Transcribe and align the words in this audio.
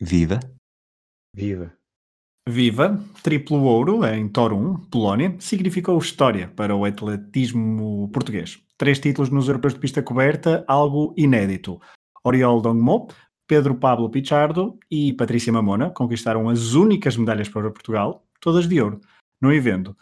Viva. 0.00 0.38
Viva. 1.34 1.72
Viva, 2.48 3.04
triplo 3.22 3.62
ouro 3.64 4.06
em 4.06 4.28
Torum, 4.28 4.76
Polónia, 4.86 5.36
significou 5.38 5.98
história 5.98 6.48
para 6.48 6.74
o 6.74 6.84
atletismo 6.84 8.08
português. 8.12 8.62
Três 8.78 9.00
títulos 9.00 9.28
nos 9.28 9.48
europeus 9.48 9.74
de 9.74 9.80
pista 9.80 10.02
coberta, 10.02 10.64
algo 10.66 11.12
inédito. 11.16 11.80
Oriol 12.24 12.60
Dongmo, 12.62 13.08
Pedro 13.46 13.74
Pablo 13.74 14.08
Pichardo 14.08 14.78
e 14.90 15.12
Patrícia 15.14 15.52
Mamona 15.52 15.90
conquistaram 15.90 16.48
as 16.48 16.74
únicas 16.74 17.16
medalhas 17.16 17.48
para 17.48 17.70
Portugal, 17.70 18.24
todas 18.40 18.68
de 18.68 18.80
ouro, 18.80 19.00
no 19.40 19.52
evento, 19.52 19.96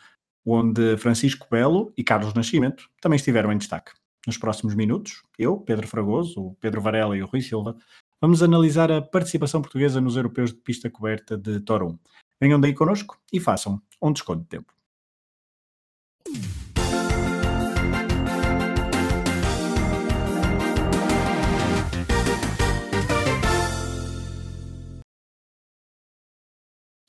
onde 0.44 0.96
Francisco 0.98 1.46
Belo 1.50 1.92
e 1.96 2.04
Carlos 2.04 2.34
Nascimento 2.34 2.88
também 3.00 3.16
estiveram 3.16 3.50
em 3.50 3.58
destaque. 3.58 3.92
Nos 4.26 4.36
próximos 4.36 4.74
minutos, 4.74 5.22
eu, 5.38 5.56
Pedro 5.56 5.88
Fragoso, 5.88 6.40
o 6.40 6.54
Pedro 6.56 6.80
Varela 6.80 7.16
e 7.16 7.22
o 7.22 7.26
Rui 7.26 7.40
Silva, 7.40 7.76
vamos 8.20 8.42
analisar 8.42 8.90
a 8.90 9.02
participação 9.02 9.60
portuguesa 9.60 10.00
nos 10.00 10.16
europeus 10.16 10.52
de 10.52 10.60
pista 10.60 10.90
coberta 10.90 11.36
de 11.36 11.60
Torum. 11.60 11.98
Venham 12.40 12.60
daí 12.60 12.74
connosco 12.74 13.18
e 13.32 13.40
façam 13.40 13.80
um 14.00 14.12
desconto 14.12 14.42
de 14.42 14.48
tempo. 14.48 14.72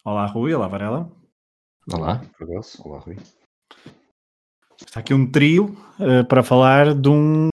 Olá 0.04 0.26
Rui, 0.26 0.54
olá 0.54 0.68
Varela. 0.70 1.12
Olá. 1.92 2.22
Olá 2.80 3.00
Rui. 3.00 3.18
Está 4.80 5.02
aqui 5.02 5.14
um 5.14 5.30
trio 5.30 5.76
uh, 6.00 6.26
para 6.28 6.44
falar 6.44 6.94
de 6.96 7.10
um 7.10 7.50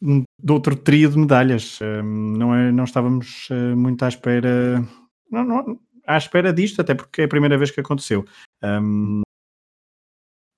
de 0.00 0.52
outro 0.52 0.76
trio 0.76 1.10
de 1.10 1.18
medalhas. 1.18 1.80
Uh, 1.80 2.02
não, 2.02 2.54
é, 2.54 2.70
não 2.70 2.84
estávamos 2.84 3.48
uh, 3.50 3.76
muito 3.76 4.04
à 4.04 4.08
espera. 4.08 4.84
Não, 5.30 5.44
não, 5.44 5.80
à 6.06 6.16
espera 6.16 6.52
disto, 6.52 6.80
até 6.80 6.94
porque 6.94 7.22
é 7.22 7.24
a 7.24 7.28
primeira 7.28 7.58
vez 7.58 7.70
que 7.70 7.80
aconteceu. 7.80 8.24
Um, 8.62 9.20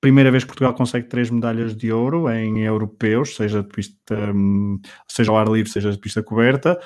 primeira 0.00 0.30
vez 0.30 0.44
que 0.44 0.48
Portugal 0.48 0.74
consegue 0.74 1.08
três 1.08 1.28
medalhas 1.28 1.76
de 1.76 1.92
ouro 1.92 2.30
em 2.30 2.60
europeus, 2.60 3.36
seja 3.36 3.62
de 3.62 3.68
pista, 3.68 4.32
um, 4.32 4.80
seja 5.08 5.30
ao 5.30 5.38
ar 5.38 5.48
livre, 5.48 5.70
seja 5.70 5.92
de 5.92 5.98
pista 5.98 6.22
coberta, 6.22 6.80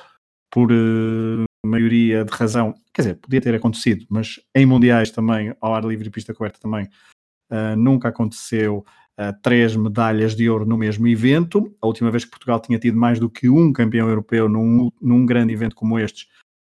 por 0.50 0.72
uh, 0.72 1.44
maioria 1.64 2.24
de 2.24 2.32
razão, 2.32 2.74
quer 2.92 3.02
dizer, 3.02 3.14
podia 3.16 3.40
ter 3.40 3.54
acontecido, 3.54 4.04
mas 4.10 4.40
em 4.54 4.66
mundiais 4.66 5.10
também, 5.10 5.54
ao 5.60 5.74
ar 5.74 5.84
livre 5.84 6.08
e 6.08 6.10
pista 6.10 6.34
coberta 6.34 6.58
também, 6.58 6.88
uh, 7.52 7.76
nunca 7.76 8.08
aconteceu 8.08 8.84
três 9.42 9.76
medalhas 9.76 10.34
de 10.34 10.48
ouro 10.48 10.66
no 10.66 10.76
mesmo 10.76 11.06
evento. 11.06 11.74
A 11.80 11.86
última 11.86 12.10
vez 12.10 12.24
que 12.24 12.30
Portugal 12.30 12.60
tinha 12.60 12.78
tido 12.78 12.98
mais 12.98 13.18
do 13.18 13.30
que 13.30 13.48
um 13.48 13.72
campeão 13.72 14.08
europeu 14.08 14.48
num, 14.48 14.90
num 15.00 15.24
grande 15.24 15.52
evento 15.52 15.76
como 15.76 15.98
estes 15.98 16.26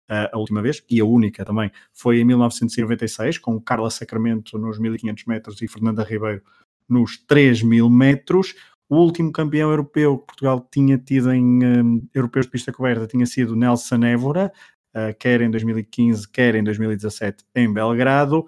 a 0.09 0.36
última 0.36 0.61
vez, 0.61 0.84
e 0.89 1.01
a 1.01 1.05
única 1.05 1.45
também, 1.45 1.70
foi 1.92 2.20
em 2.20 2.25
1996, 2.25 3.39
com 3.39 3.61
Carla 3.61 3.91
Sacramento 3.91 4.59
nos 4.59 4.78
1500 4.78 5.25
metros 5.25 5.62
e 5.62 5.69
Fernanda 5.69 6.03
Ribeiro 6.05 6.42
nos 6.89 7.19
3000 7.27 7.89
metros. 7.89 8.55
O 8.89 8.97
último 8.97 9.33
campeão 9.33 9.70
europeu 9.70 10.19
que 10.19 10.27
Portugal 10.27 10.69
tinha 10.70 10.98
tido 10.98 11.33
em 11.33 11.64
um, 11.64 12.06
europeus 12.12 12.47
de 12.47 12.53
pista 12.53 12.73
coberta 12.73 13.06
tinha 13.06 13.25
sido 13.25 13.56
Nelson 13.56 14.05
Évora, 14.05 14.53
uh, 14.95 15.17
quer 15.19 15.41
em 15.41 15.51
2015, 15.51 16.29
quer 16.29 16.55
em 16.55 16.62
2017 16.62 17.45
em 17.55 17.73
Belgrado. 17.73 18.47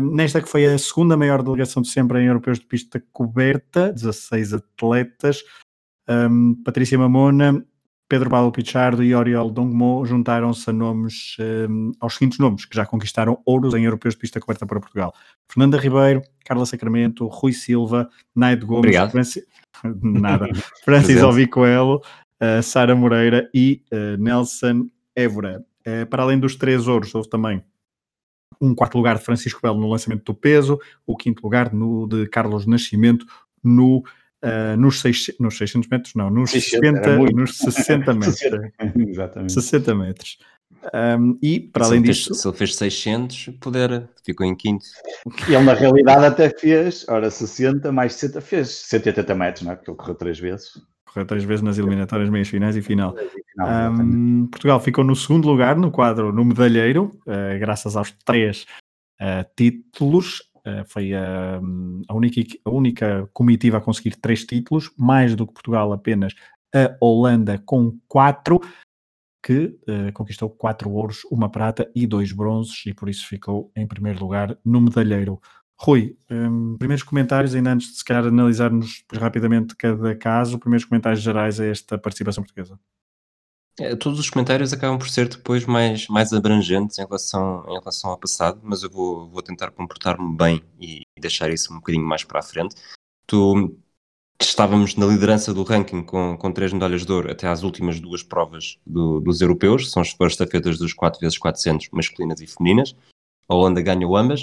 Nesta 0.00 0.40
que 0.40 0.48
foi 0.48 0.66
a 0.66 0.78
segunda 0.78 1.16
maior 1.16 1.42
delegação 1.42 1.82
de 1.82 1.88
sempre 1.88 2.20
em 2.20 2.26
europeus 2.26 2.58
de 2.58 2.66
pista 2.66 3.02
coberta, 3.12 3.92
16 3.92 4.54
atletas. 4.54 5.42
Um, 6.08 6.54
Patrícia 6.62 6.98
Mamona 6.98 7.64
Pedro 8.08 8.30
Paulo 8.30 8.52
Pichardo 8.52 9.02
e 9.02 9.14
Oriol 9.14 9.50
Dongmo 9.50 10.04
juntaram-se 10.06 10.70
a 10.70 10.72
nomes, 10.72 11.36
um, 11.68 11.90
aos 11.98 12.14
seguintes 12.14 12.38
nomes, 12.38 12.64
que 12.64 12.76
já 12.76 12.86
conquistaram 12.86 13.40
ouros 13.44 13.74
em 13.74 13.84
europeus 13.84 14.14
de 14.14 14.20
pista 14.20 14.38
coberta 14.38 14.64
para 14.64 14.78
Portugal. 14.78 15.12
Fernanda 15.50 15.76
Ribeiro, 15.76 16.22
Carla 16.44 16.64
Sacramento, 16.66 17.26
Rui 17.26 17.52
Silva, 17.52 18.08
Naide 18.34 18.64
Gomes, 18.64 18.78
Obrigado. 18.78 19.10
Franci... 19.10 19.44
Nada, 20.02 20.48
Francis 20.84 21.20
Ovicoelo, 21.22 22.00
uh, 22.40 22.62
Sara 22.62 22.94
Moreira 22.94 23.50
e 23.52 23.82
uh, 23.92 24.22
Nelson 24.22 24.88
Évora. 25.14 25.64
Uh, 25.86 26.06
para 26.06 26.22
além 26.22 26.38
dos 26.38 26.54
três 26.54 26.86
ouros, 26.86 27.12
houve 27.14 27.28
também 27.28 27.62
um 28.60 28.74
quarto 28.74 28.96
lugar 28.96 29.16
de 29.18 29.24
Francisco 29.24 29.60
Belo 29.62 29.80
no 29.80 29.88
lançamento 29.88 30.24
do 30.24 30.34
peso, 30.34 30.78
o 31.06 31.16
quinto 31.16 31.42
lugar 31.42 31.72
no 31.72 32.06
de 32.06 32.26
Carlos 32.28 32.66
Nascimento 32.66 33.26
no 33.62 34.02
Uh, 34.44 34.76
nos, 34.76 35.00
seis, 35.00 35.34
nos 35.40 35.56
600 35.56 35.88
metros, 35.88 36.14
não, 36.14 36.30
nos, 36.30 36.50
60, 36.50 37.32
nos 37.32 37.56
60 37.56 38.12
metros. 38.14 38.42
Exatamente. 38.94 39.52
60 39.52 39.94
metros. 39.94 40.38
Um, 40.94 41.38
e, 41.42 41.58
para 41.58 41.84
se 41.84 41.90
além 41.90 42.00
ele 42.02 42.12
disso... 42.12 42.28
Fez, 42.28 42.40
se 42.40 42.48
ele 42.48 42.56
fez 42.56 42.76
600, 42.76 43.48
poder, 43.60 44.08
ficou 44.24 44.46
em 44.46 44.54
quinto. 44.54 44.84
E 45.48 45.54
ele, 45.54 45.64
na 45.64 45.74
realidade, 45.74 46.26
até 46.26 46.50
fez, 46.50 47.06
ora, 47.08 47.30
60 47.30 47.90
mais 47.90 48.14
60, 48.14 48.40
fez 48.40 48.68
180 48.68 49.34
metros, 49.34 49.64
não 49.64 49.72
é? 49.72 49.76
Porque 49.76 49.90
ele 49.90 49.98
correu 49.98 50.14
três 50.14 50.38
vezes. 50.38 50.80
Correu 51.16 51.26
três 51.26 51.44
vezes 51.44 51.62
nas 51.62 51.78
eliminatórias, 51.78 52.28
meias 52.28 52.48
finais 52.48 52.76
e 52.76 52.82
final. 52.82 53.16
Um, 53.58 54.46
Portugal 54.48 54.78
ficou 54.78 55.02
no 55.02 55.16
segundo 55.16 55.48
lugar 55.48 55.74
no 55.74 55.90
quadro 55.90 56.30
no 56.30 56.44
medalheiro, 56.44 57.18
uh, 57.26 57.58
graças 57.58 57.96
aos 57.96 58.10
três 58.10 58.66
uh, 59.18 59.48
títulos. 59.56 60.40
Uh, 60.58 60.84
foi 60.86 61.14
a, 61.14 61.58
a, 62.06 62.14
única, 62.14 62.42
a 62.66 62.70
única 62.70 63.30
comitiva 63.32 63.78
a 63.78 63.80
conseguir 63.80 64.16
três 64.16 64.44
títulos, 64.44 64.90
mais 64.98 65.34
do 65.34 65.46
que 65.46 65.54
Portugal 65.54 65.90
apenas 65.94 66.34
a 66.74 66.94
Holanda 67.00 67.62
com 67.64 67.98
quatro, 68.06 68.60
que 69.42 69.74
uh, 69.88 70.12
conquistou 70.12 70.50
quatro 70.50 70.90
ouros, 70.90 71.24
uma 71.30 71.48
prata 71.48 71.90
e 71.94 72.06
dois 72.06 72.30
bronzes, 72.30 72.84
e 72.84 72.92
por 72.92 73.08
isso 73.08 73.26
ficou 73.26 73.72
em 73.74 73.86
primeiro 73.86 74.20
lugar 74.20 74.54
no 74.62 74.82
medalheiro. 74.82 75.40
Rui, 75.78 76.16
um, 76.30 76.76
primeiros 76.78 77.02
comentários, 77.02 77.54
ainda 77.54 77.72
antes 77.72 77.92
de 77.92 77.98
se 77.98 78.04
calhar 78.04 78.26
analisarmos 78.26 79.04
rapidamente 79.12 79.76
cada 79.76 80.14
caso, 80.16 80.58
primeiros 80.58 80.86
comentários 80.86 81.20
gerais 81.20 81.60
a 81.60 81.66
esta 81.66 81.98
participação 81.98 82.42
portuguesa. 82.42 82.78
É, 83.78 83.94
todos 83.94 84.18
os 84.18 84.30
comentários 84.30 84.72
acabam 84.72 84.98
por 84.98 85.08
ser 85.08 85.28
depois 85.28 85.66
mais, 85.66 86.08
mais 86.08 86.32
abrangentes 86.32 86.98
em 86.98 87.04
relação, 87.04 87.62
em 87.68 87.78
relação 87.78 88.10
ao 88.10 88.18
passado, 88.18 88.58
mas 88.62 88.82
eu 88.82 88.90
vou, 88.90 89.28
vou 89.28 89.42
tentar 89.42 89.70
comportar-me 89.70 90.34
bem 90.34 90.64
e 90.80 91.02
deixar 91.20 91.50
isso 91.50 91.70
um 91.72 91.76
bocadinho 91.76 92.06
mais 92.06 92.24
para 92.24 92.40
a 92.40 92.42
frente. 92.42 92.74
Tu 93.26 93.76
estávamos 94.40 94.96
na 94.96 95.04
liderança 95.04 95.52
do 95.52 95.62
ranking 95.62 96.02
com, 96.02 96.38
com 96.38 96.52
três 96.52 96.72
medalhas 96.72 97.04
de 97.04 97.12
ouro 97.12 97.30
até 97.30 97.48
às 97.48 97.62
últimas 97.62 98.00
duas 98.00 98.22
provas 98.22 98.78
do, 98.86 99.20
dos 99.20 99.42
europeus, 99.42 99.90
são 99.90 100.02
as 100.02 100.08
estafetas 100.08 100.78
dos 100.78 100.94
4x400 100.94 101.88
masculinas 101.92 102.40
e 102.40 102.46
femininas. 102.46 102.96
A 103.46 103.54
Holanda 103.54 103.82
ganhou 103.82 104.16
ambas, 104.16 104.42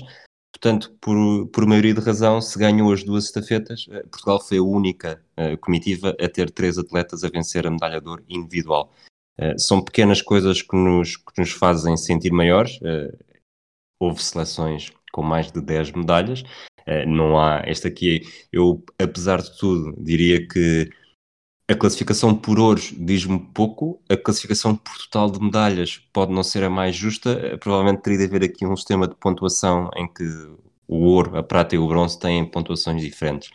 portanto, 0.53 0.96
por, 1.02 1.47
por 1.47 1.66
maioria 1.66 1.94
de 1.94 2.00
razão, 2.00 2.40
se 2.40 2.58
ganhou 2.58 2.94
as 2.94 3.03
duas 3.03 3.25
estafetas, 3.25 3.88
eh, 3.90 4.03
Portugal 4.03 4.40
foi 4.40 4.59
a 4.59 4.64
única 4.64 5.22
uh, 5.36 5.58
comitiva 5.58 6.16
a 6.19 6.30
ter 6.30 6.52
três 6.52 6.78
atletas 6.78 7.24
a 7.24 7.30
vencer 7.30 7.66
a 7.66 7.72
medalha 7.72 8.00
de 8.00 8.08
ouro 8.08 8.24
individual. 8.30 8.94
Uh, 9.40 9.59
são 9.59 9.84
pequenas 9.84 10.22
coisas 10.22 10.62
que 10.62 10.75
nos, 10.75 11.18
que 11.18 11.40
nos 11.40 11.52
fazem 11.52 11.97
sentir 11.97 12.31
maiores. 12.31 12.78
Uh, 12.78 13.18
houve 14.00 14.24
seleções 14.24 14.94
com 15.12 15.24
mais 15.24 15.52
de 15.52 15.59
10 15.59 15.92
medalhas. 15.94 16.44
Não 17.08 17.40
há. 17.40 17.62
Esta 17.66 17.88
aqui, 17.88 18.24
eu, 18.52 18.84
apesar 19.00 19.42
de 19.42 19.58
tudo, 19.58 19.96
diria 20.03 20.46
que 20.46 20.90
a 21.68 21.75
classificação 21.75 22.35
por 22.35 22.59
ouros 22.59 22.94
diz-me 22.97 23.40
pouco. 23.40 24.01
A 24.09 24.18
classificação 24.18 24.75
por 24.75 24.97
total 24.97 25.31
de 25.31 25.40
medalhas 25.40 26.01
pode 26.12 26.34
não 26.34 26.44
ser 26.44 26.63
a 26.63 26.69
mais 26.69 26.96
justa. 26.96 27.57
provavelmente 27.59 28.01
teria 28.01 28.19
de 28.19 28.25
haver 28.25 28.44
aqui 28.44 28.66
um 28.66 28.75
sistema 28.75 29.07
de 29.07 29.16
pontuação 29.16 29.90
em 29.96 30.07
que 30.07 30.24
o 30.88 30.97
ouro, 30.97 31.38
a 31.38 31.44
prata 31.44 31.75
e 31.75 31.78
o 31.78 31.88
bronze 31.88 32.19
têm 32.19 32.46
pontuações 32.46 33.01
diferentes. 33.01 33.50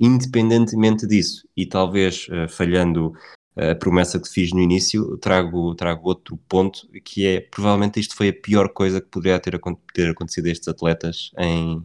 Independentemente 0.00 1.06
disso, 1.06 1.46
e 1.56 1.66
talvez 1.66 2.26
falhando 2.48 3.12
a 3.54 3.74
promessa 3.74 4.18
que 4.18 4.28
fiz 4.28 4.52
no 4.52 4.60
início, 4.60 5.16
trago, 5.18 5.74
trago 5.74 6.08
outro 6.08 6.36
ponto, 6.48 6.88
que 7.04 7.26
é 7.26 7.40
provavelmente 7.40 8.00
isto 8.00 8.16
foi 8.16 8.28
a 8.28 8.32
pior 8.32 8.70
coisa 8.70 9.00
que 9.00 9.08
poderia 9.08 9.38
ter, 9.38 9.60
ter 9.92 10.10
acontecido 10.10 10.46
a 10.46 10.50
estes 10.50 10.68
atletas 10.68 11.30
em, 11.38 11.84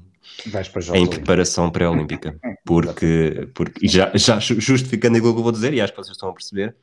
em 0.96 1.08
preparação 1.08 1.70
pré-olímpica. 1.70 2.38
Porque, 2.66 3.50
porque 3.54 3.86
e 3.86 3.88
já, 3.88 4.12
já 4.14 4.40
justificando 4.40 5.18
aquilo 5.18 5.32
que 5.34 5.40
eu 5.40 5.44
vou 5.44 5.54
dizer, 5.54 5.74
e 5.74 5.80
acho 5.80 5.94
que 5.94 5.98
vocês 5.98 6.18
estão 6.18 6.28
a 6.28 6.34
perceber, 6.34 6.76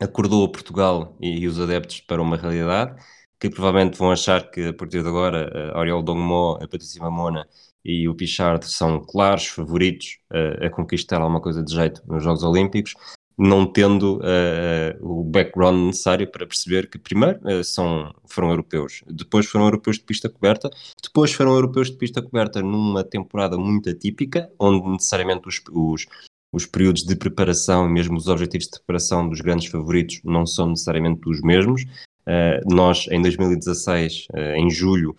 acordou 0.00 0.48
Portugal 0.48 1.16
e, 1.20 1.44
os 1.46 1.60
adeptos 1.60 2.00
para 2.00 2.22
uma 2.22 2.36
realidade 2.36 3.02
que 3.40 3.50
provavelmente 3.50 3.98
vão 3.98 4.12
achar 4.12 4.48
que 4.48 4.68
a 4.68 4.72
partir 4.72 5.02
de 5.02 5.08
agora 5.08 5.72
a 5.74 5.80
Oriol 5.80 6.04
Dongmo, 6.04 6.56
a 6.62 6.68
Patrícia 6.68 7.02
Mamona 7.02 7.44
e 7.84 8.08
o 8.08 8.14
Pichard 8.14 8.64
são 8.70 9.04
claros 9.04 9.46
favoritos 9.46 10.18
a, 10.30 10.66
a 10.66 10.70
conquistar 10.70 11.20
alguma 11.20 11.40
coisa 11.40 11.64
de 11.64 11.74
jeito 11.74 12.00
nos 12.06 12.22
Jogos 12.22 12.44
Olímpicos 12.44 12.94
não 13.38 13.66
tendo 13.66 14.18
uh, 14.18 14.98
o 15.00 15.24
background 15.24 15.86
necessário 15.86 16.30
para 16.30 16.46
perceber 16.46 16.88
que 16.88 16.98
primeiro 16.98 17.38
uh, 17.44 17.64
são, 17.64 18.14
foram 18.26 18.50
europeus, 18.50 19.02
depois 19.06 19.46
foram 19.46 19.66
europeus 19.66 19.96
de 19.96 20.04
pista 20.04 20.28
coberta, 20.28 20.70
depois 21.02 21.32
foram 21.32 21.52
europeus 21.52 21.90
de 21.90 21.96
pista 21.96 22.22
coberta 22.22 22.62
numa 22.62 23.02
temporada 23.02 23.56
muito 23.56 23.88
atípica, 23.88 24.50
onde 24.58 24.86
necessariamente 24.88 25.48
os, 25.48 25.60
os, 25.70 26.06
os 26.52 26.66
períodos 26.66 27.04
de 27.04 27.16
preparação 27.16 27.88
e 27.88 27.92
mesmo 27.92 28.16
os 28.16 28.28
objetivos 28.28 28.66
de 28.66 28.72
preparação 28.72 29.28
dos 29.28 29.40
grandes 29.40 29.70
favoritos 29.70 30.20
não 30.24 30.46
são 30.46 30.70
necessariamente 30.70 31.28
os 31.28 31.40
mesmos. 31.40 31.82
Uh, 31.82 32.74
nós, 32.74 33.06
em 33.10 33.20
2016, 33.20 34.28
uh, 34.32 34.38
em 34.56 34.70
julho, 34.70 35.16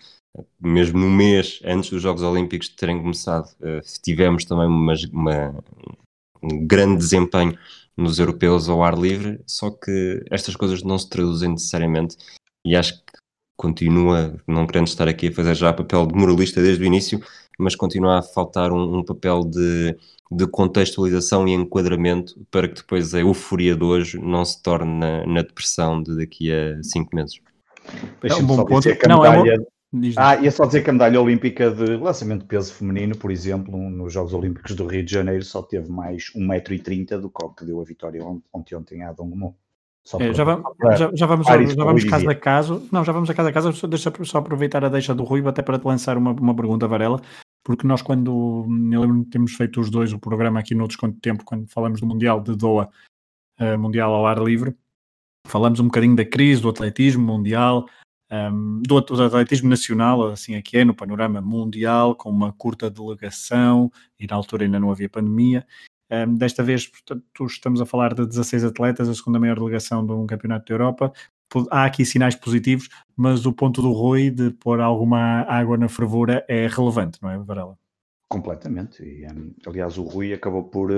mesmo 0.60 0.98
no 0.98 1.10
mês 1.10 1.60
antes 1.64 1.90
dos 1.90 2.02
Jogos 2.02 2.22
Olímpicos 2.22 2.68
terem 2.68 3.00
começado, 3.00 3.48
tivemos 4.02 4.44
também 4.44 4.66
uma, 4.66 4.94
uma, 5.12 5.54
um 6.42 6.66
grande 6.66 6.96
desempenho 6.96 7.56
nos 7.96 8.18
europeus 8.18 8.68
ao 8.68 8.82
ar 8.82 8.98
livre, 8.98 9.40
só 9.46 9.70
que 9.70 10.24
estas 10.30 10.56
coisas 10.56 10.82
não 10.82 10.98
se 10.98 11.08
traduzem 11.08 11.50
necessariamente 11.50 12.16
e 12.64 12.74
acho 12.74 12.94
que 12.94 13.12
continua, 13.56 14.36
não 14.46 14.66
querendo 14.66 14.88
estar 14.88 15.08
aqui 15.08 15.28
a 15.28 15.32
fazer 15.32 15.54
já 15.54 15.72
papel 15.72 16.06
de 16.06 16.14
moralista 16.14 16.60
desde 16.60 16.82
o 16.82 16.86
início, 16.86 17.20
mas 17.58 17.76
continua 17.76 18.18
a 18.18 18.22
faltar 18.22 18.72
um, 18.72 18.98
um 18.98 19.04
papel 19.04 19.44
de, 19.44 19.96
de, 20.30 20.46
contextualização 20.48 21.46
e 21.46 21.52
enquadramento 21.52 22.34
para 22.50 22.66
que 22.66 22.74
depois 22.74 23.14
a 23.14 23.20
euforia 23.20 23.76
de 23.76 23.84
hoje 23.84 24.18
não 24.18 24.44
se 24.44 24.60
torne 24.60 24.98
na, 24.98 25.26
na 25.26 25.42
depressão 25.42 26.02
de 26.02 26.16
daqui 26.16 26.52
a 26.52 26.82
cinco 26.82 27.14
meses. 27.14 27.40
É 28.22 28.34
um 28.34 28.44
bom 28.44 28.64
ponto. 28.64 28.88
Não, 29.08 29.24
é 29.24 29.56
Ah, 30.16 30.36
ia 30.36 30.50
só 30.50 30.66
dizer 30.66 30.82
que 30.82 30.90
a 30.90 30.92
medalha 30.92 31.20
olímpica 31.20 31.70
de 31.70 31.96
lançamento 31.96 32.40
de 32.40 32.46
peso 32.46 32.72
feminino, 32.74 33.16
por 33.16 33.30
exemplo, 33.30 33.76
nos 33.76 34.12
Jogos 34.12 34.32
Olímpicos 34.34 34.74
do 34.74 34.86
Rio 34.86 35.04
de 35.04 35.12
Janeiro, 35.12 35.44
só 35.44 35.62
teve 35.62 35.90
mais 35.90 36.32
1,30m 36.34 37.18
do 37.20 37.30
que 37.30 37.48
que 37.56 37.64
deu 37.64 37.80
a 37.80 37.84
vitória 37.84 38.24
ontem, 38.24 38.74
ontem 38.74 39.02
a 39.02 39.12
Dongmo. 39.12 39.56
É, 40.20 40.34
já, 40.34 40.44
vamos, 40.44 40.64
já, 40.98 41.10
já, 41.14 41.26
vamos, 41.26 41.46
já 41.46 41.84
vamos 41.84 42.04
caso 42.04 42.28
a 42.28 42.34
caso. 42.34 42.88
Não, 42.92 43.02
já 43.02 43.12
vamos 43.12 43.30
a 43.30 43.34
casa 43.34 43.48
a 43.48 43.52
casa. 43.52 43.88
Deixa 43.88 44.12
só 44.24 44.38
aproveitar 44.38 44.84
a 44.84 44.90
deixa 44.90 45.14
do 45.14 45.24
Rui 45.24 45.42
até 45.46 45.62
para 45.62 45.78
te 45.78 45.86
lançar 45.86 46.18
uma, 46.18 46.32
uma 46.32 46.54
pergunta, 46.54 46.86
Varela. 46.86 47.22
Porque 47.64 47.86
nós, 47.86 48.02
quando 48.02 48.66
eu 48.92 49.00
lembro 49.00 49.24
temos 49.24 49.54
feito 49.54 49.80
os 49.80 49.88
dois 49.88 50.12
o 50.12 50.18
programa 50.18 50.60
aqui 50.60 50.74
no 50.74 50.86
Desconto 50.86 51.14
de 51.14 51.20
Tempo, 51.20 51.44
quando 51.44 51.66
falamos 51.68 52.00
do 52.00 52.06
Mundial 52.06 52.38
de 52.42 52.54
Doha, 52.54 52.90
uh, 53.58 53.78
Mundial 53.78 54.12
ao 54.12 54.26
ar 54.26 54.38
livre, 54.38 54.76
falamos 55.46 55.80
um 55.80 55.86
bocadinho 55.86 56.14
da 56.14 56.24
crise 56.26 56.60
do 56.60 56.68
atletismo 56.68 57.24
mundial, 57.24 57.86
um, 58.30 58.82
do, 58.82 58.98
atletismo 58.98 59.68
nacional, 59.68 60.26
assim 60.28 60.54
é 60.54 60.62
que 60.62 60.78
é, 60.78 60.84
no 60.84 60.94
panorama 60.94 61.40
mundial, 61.40 62.14
com 62.14 62.30
uma 62.30 62.52
curta 62.52 62.90
delegação, 62.90 63.90
e 64.18 64.26
na 64.26 64.34
altura 64.34 64.64
ainda 64.64 64.80
não 64.80 64.90
havia 64.90 65.08
pandemia. 65.08 65.66
Um, 66.10 66.34
desta 66.34 66.62
vez, 66.62 66.86
portanto, 66.86 67.24
estamos 67.46 67.80
a 67.80 67.86
falar 67.86 68.14
de 68.14 68.26
16 68.26 68.64
atletas, 68.64 69.08
a 69.08 69.14
segunda 69.14 69.38
maior 69.38 69.56
delegação 69.56 70.04
de 70.06 70.12
um 70.12 70.26
campeonato 70.26 70.66
da 70.66 70.74
Europa. 70.74 71.12
Há 71.70 71.84
aqui 71.84 72.04
sinais 72.04 72.34
positivos, 72.34 72.88
mas 73.16 73.46
o 73.46 73.52
ponto 73.52 73.80
do 73.80 73.92
Rui 73.92 74.30
de 74.30 74.50
pôr 74.50 74.80
alguma 74.80 75.42
água 75.42 75.76
na 75.76 75.88
fervura 75.88 76.44
é 76.48 76.66
relevante, 76.66 77.18
não 77.22 77.30
é, 77.30 77.38
Varela? 77.38 77.78
Completamente. 78.28 79.02
E, 79.02 79.26
um, 79.26 79.54
aliás, 79.66 79.96
o 79.98 80.02
Rui 80.02 80.32
acabou 80.32 80.64
por, 80.64 80.90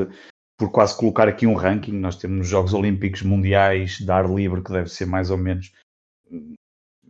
por 0.57 0.71
quase 0.71 0.97
colocar 0.97 1.29
aqui 1.29 1.47
um 1.47 1.55
ranking. 1.55 1.93
Nós 1.93 2.17
temos 2.17 2.41
os 2.41 2.49
Jogos 2.49 2.73
Olímpicos 2.73 3.23
Mundiais 3.23 3.99
de 3.99 4.11
ar 4.11 4.29
livre, 4.31 4.63
que 4.63 4.73
deve 4.73 4.89
ser 4.89 5.07
mais 5.07 5.31
ou 5.31 5.37
menos 5.37 5.73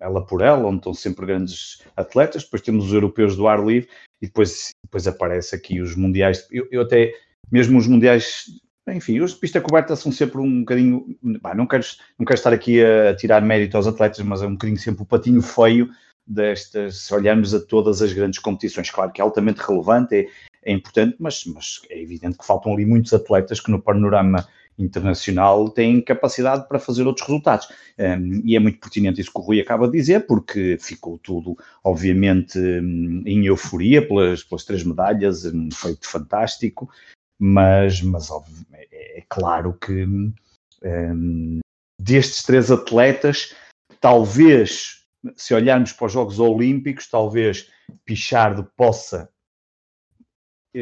ela 0.00 0.24
por 0.24 0.42
ela, 0.42 0.66
onde 0.66 0.78
estão 0.78 0.94
sempre 0.94 1.26
grandes 1.26 1.82
atletas, 1.96 2.44
depois 2.44 2.62
temos 2.62 2.86
os 2.86 2.92
europeus 2.92 3.36
do 3.36 3.48
ar 3.48 3.64
livre 3.64 3.88
e 4.20 4.26
depois, 4.26 4.70
depois 4.84 5.06
aparece 5.06 5.54
aqui 5.54 5.80
os 5.80 5.94
mundiais. 5.96 6.46
Eu, 6.50 6.66
eu 6.70 6.82
até, 6.82 7.12
mesmo 7.50 7.78
os 7.78 7.86
mundiais, 7.86 8.46
enfim, 8.88 9.20
os 9.20 9.34
de 9.34 9.40
pista 9.40 9.60
coberta 9.60 9.96
são 9.96 10.12
sempre 10.12 10.40
um 10.40 10.60
bocadinho. 10.60 11.16
Bah, 11.40 11.54
não, 11.54 11.66
quero, 11.66 11.84
não 12.18 12.24
quero 12.24 12.38
estar 12.38 12.52
aqui 12.52 12.84
a 12.84 13.14
tirar 13.14 13.42
mérito 13.42 13.76
aos 13.76 13.86
atletas, 13.86 14.20
mas 14.20 14.42
é 14.42 14.46
um 14.46 14.52
bocadinho 14.52 14.78
sempre 14.78 15.02
o 15.02 15.06
patinho 15.06 15.42
feio 15.42 15.90
destas, 16.26 17.02
se 17.02 17.14
olharmos 17.14 17.54
a 17.54 17.60
todas 17.60 18.02
as 18.02 18.12
grandes 18.12 18.38
competições. 18.38 18.90
Claro 18.90 19.12
que 19.12 19.20
é 19.20 19.24
altamente 19.24 19.60
relevante, 19.60 20.14
é, 20.14 20.26
é 20.64 20.72
importante, 20.72 21.16
mas, 21.20 21.44
mas 21.46 21.80
é 21.88 22.00
evidente 22.00 22.36
que 22.36 22.46
faltam 22.46 22.72
ali 22.72 22.84
muitos 22.84 23.14
atletas 23.14 23.60
que 23.60 23.70
no 23.70 23.80
panorama 23.80 24.46
internacional 24.78 25.70
tem 25.70 26.00
capacidade 26.00 26.68
para 26.68 26.78
fazer 26.78 27.06
outros 27.06 27.26
resultados. 27.26 27.68
Um, 27.98 28.42
e 28.44 28.56
é 28.56 28.58
muito 28.58 28.78
pertinente 28.78 29.20
isso 29.20 29.32
que 29.32 29.38
o 29.38 29.42
Rui 29.42 29.60
acaba 29.60 29.86
de 29.86 29.98
dizer, 29.98 30.26
porque 30.26 30.76
ficou 30.80 31.18
tudo, 31.18 31.56
obviamente, 31.82 32.58
hum, 32.58 33.22
em 33.24 33.46
euforia 33.46 34.06
pelas, 34.06 34.42
pelas 34.42 34.64
três 34.64 34.84
medalhas, 34.84 35.44
um 35.46 35.70
feito 35.70 36.08
fantástico, 36.08 36.90
mas, 37.38 38.02
mas 38.02 38.30
óbvio, 38.30 38.66
é, 38.72 39.18
é 39.20 39.24
claro 39.28 39.72
que 39.74 40.04
um, 40.04 41.60
destes 42.00 42.42
três 42.42 42.70
atletas, 42.70 43.54
talvez, 44.00 45.04
se 45.34 45.54
olharmos 45.54 45.92
para 45.92 46.06
os 46.06 46.12
Jogos 46.12 46.38
Olímpicos, 46.38 47.08
talvez 47.08 47.70
Pichardo 48.04 48.70
possa 48.76 49.30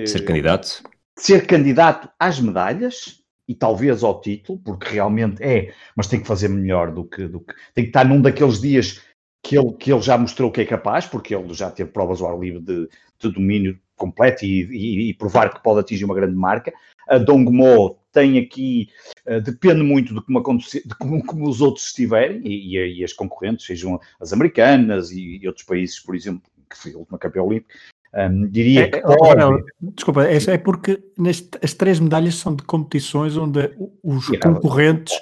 ser 0.07 0.25
candidato. 0.25 0.83
Ser 1.17 1.47
candidato 1.47 2.11
às 2.19 2.41
medalhas, 2.41 3.24
e 3.49 3.55
talvez 3.55 4.03
ao 4.03 4.21
título, 4.21 4.59
porque 4.59 4.95
realmente 4.95 5.43
é, 5.43 5.73
mas 5.95 6.07
tem 6.07 6.21
que 6.21 6.27
fazer 6.27 6.49
melhor 6.49 6.93
do 6.93 7.05
que, 7.05 7.27
do 7.29 7.41
que 7.41 7.55
tem 7.75 7.85
que 7.85 7.91
estar 7.91 8.05
num 8.05 8.21
daqueles 8.21 8.61
dias 8.61 9.03
que 9.43 9.59
ele, 9.59 9.73
que 9.75 9.93
ele 9.93 10.01
já 10.01 10.17
mostrou 10.17 10.51
que 10.51 10.63
é 10.63 10.65
capaz, 10.65 11.07
porque 11.07 11.35
ele 11.35 11.53
já 11.53 11.71
teve 11.71 11.91
provas 11.91 12.23
ao 12.23 12.33
ar 12.33 12.39
livre 12.39 12.61
de, 12.61 12.89
de 13.19 13.31
domínio 13.31 13.79
completo 13.95 14.45
e, 14.45 14.65
e, 14.65 15.11
e, 15.11 15.15
provar 15.15 15.53
que 15.53 15.63
pode 15.63 15.81
atingir 15.81 16.05
uma 16.05 16.15
grande 16.15 16.35
marca. 16.35 16.73
A 17.07 17.19
Dongmo 17.19 17.99
tem 18.11 18.39
aqui, 18.39 18.89
uh, 19.27 19.41
depende 19.41 19.83
muito 19.83 20.15
de 20.15 20.23
como, 20.23 20.39
acontecer, 20.39 20.83
de 20.87 20.95
como, 20.97 21.25
como 21.25 21.49
os 21.49 21.61
outros 21.61 21.87
estiverem 21.87 22.41
e, 22.43 22.99
e, 22.99 23.05
as 23.05 23.13
concorrentes, 23.13 23.67
sejam 23.67 24.01
as 24.19 24.33
americanas 24.33 25.11
e, 25.11 25.47
outros 25.47 25.67
países, 25.67 26.01
por 26.01 26.17
exemplo, 26.17 26.43
que 26.71 26.79
foi 26.79 26.95
a 26.95 26.99
última 26.99 27.19
campeã 27.19 27.43
olímpica, 27.43 27.75
um, 28.17 28.49
diria 28.49 28.83
é, 28.83 28.89
que. 28.89 29.01
Pode... 29.01 29.65
desculpa, 29.81 30.25
é, 30.25 30.37
é 30.37 30.59
porque 30.59 31.03
neste, 31.19 31.59
as 31.63 31.75
três 31.75 31.99
medalhas 32.01 32.37
são 32.37 32.55
de 32.55 32.63
competições 32.63 33.37
onde 33.37 33.71
os 34.03 34.29
concorrentes 34.39 35.15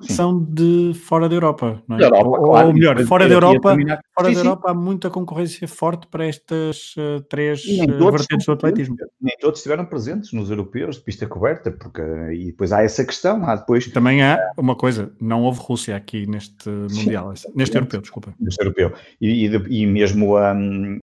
Sim. 0.00 0.14
são 0.14 0.42
de 0.42 0.94
fora 0.94 1.28
da 1.28 1.34
Europa, 1.34 1.82
não 1.86 1.98
é? 1.98 2.02
Europa, 2.02 2.28
ou, 2.28 2.50
claro, 2.50 2.68
ou, 2.68 2.74
melhor, 2.74 3.04
fora 3.04 3.28
da 3.28 3.34
Europa, 3.34 3.76
fora 4.14 4.28
sim, 4.28 4.34
da 4.34 4.40
Europa 4.40 4.70
há 4.70 4.74
muita 4.74 5.10
concorrência 5.10 5.68
forte 5.68 6.06
para 6.06 6.24
estas 6.26 6.94
uh, 6.96 7.20
três 7.28 7.62
uh, 7.64 8.10
vertentes 8.10 8.46
do 8.46 8.52
atletismo. 8.52 8.96
Nem 9.20 9.36
todos 9.38 9.58
estiveram 9.58 9.84
presentes 9.84 10.32
nos 10.32 10.48
europeus 10.48 10.96
de 10.96 11.02
pista 11.02 11.26
coberta, 11.26 11.70
porque 11.70 12.00
e 12.32 12.46
depois 12.46 12.72
há 12.72 12.82
essa 12.82 13.04
questão, 13.04 13.44
há 13.44 13.54
depois 13.54 13.86
também 13.88 14.22
há 14.22 14.38
uma 14.56 14.74
coisa, 14.74 15.12
não 15.20 15.42
houve 15.42 15.60
Rússia 15.60 15.94
aqui 15.94 16.26
neste 16.26 16.70
mundial, 16.70 17.34
neste 17.54 17.76
europeu, 17.76 18.00
desculpa. 18.00 18.34
Neste 18.40 18.62
europeu 18.62 18.94
e, 19.20 19.46
e, 19.46 19.82
e 19.82 19.86
mesmo 19.86 20.38
um, 20.38 20.98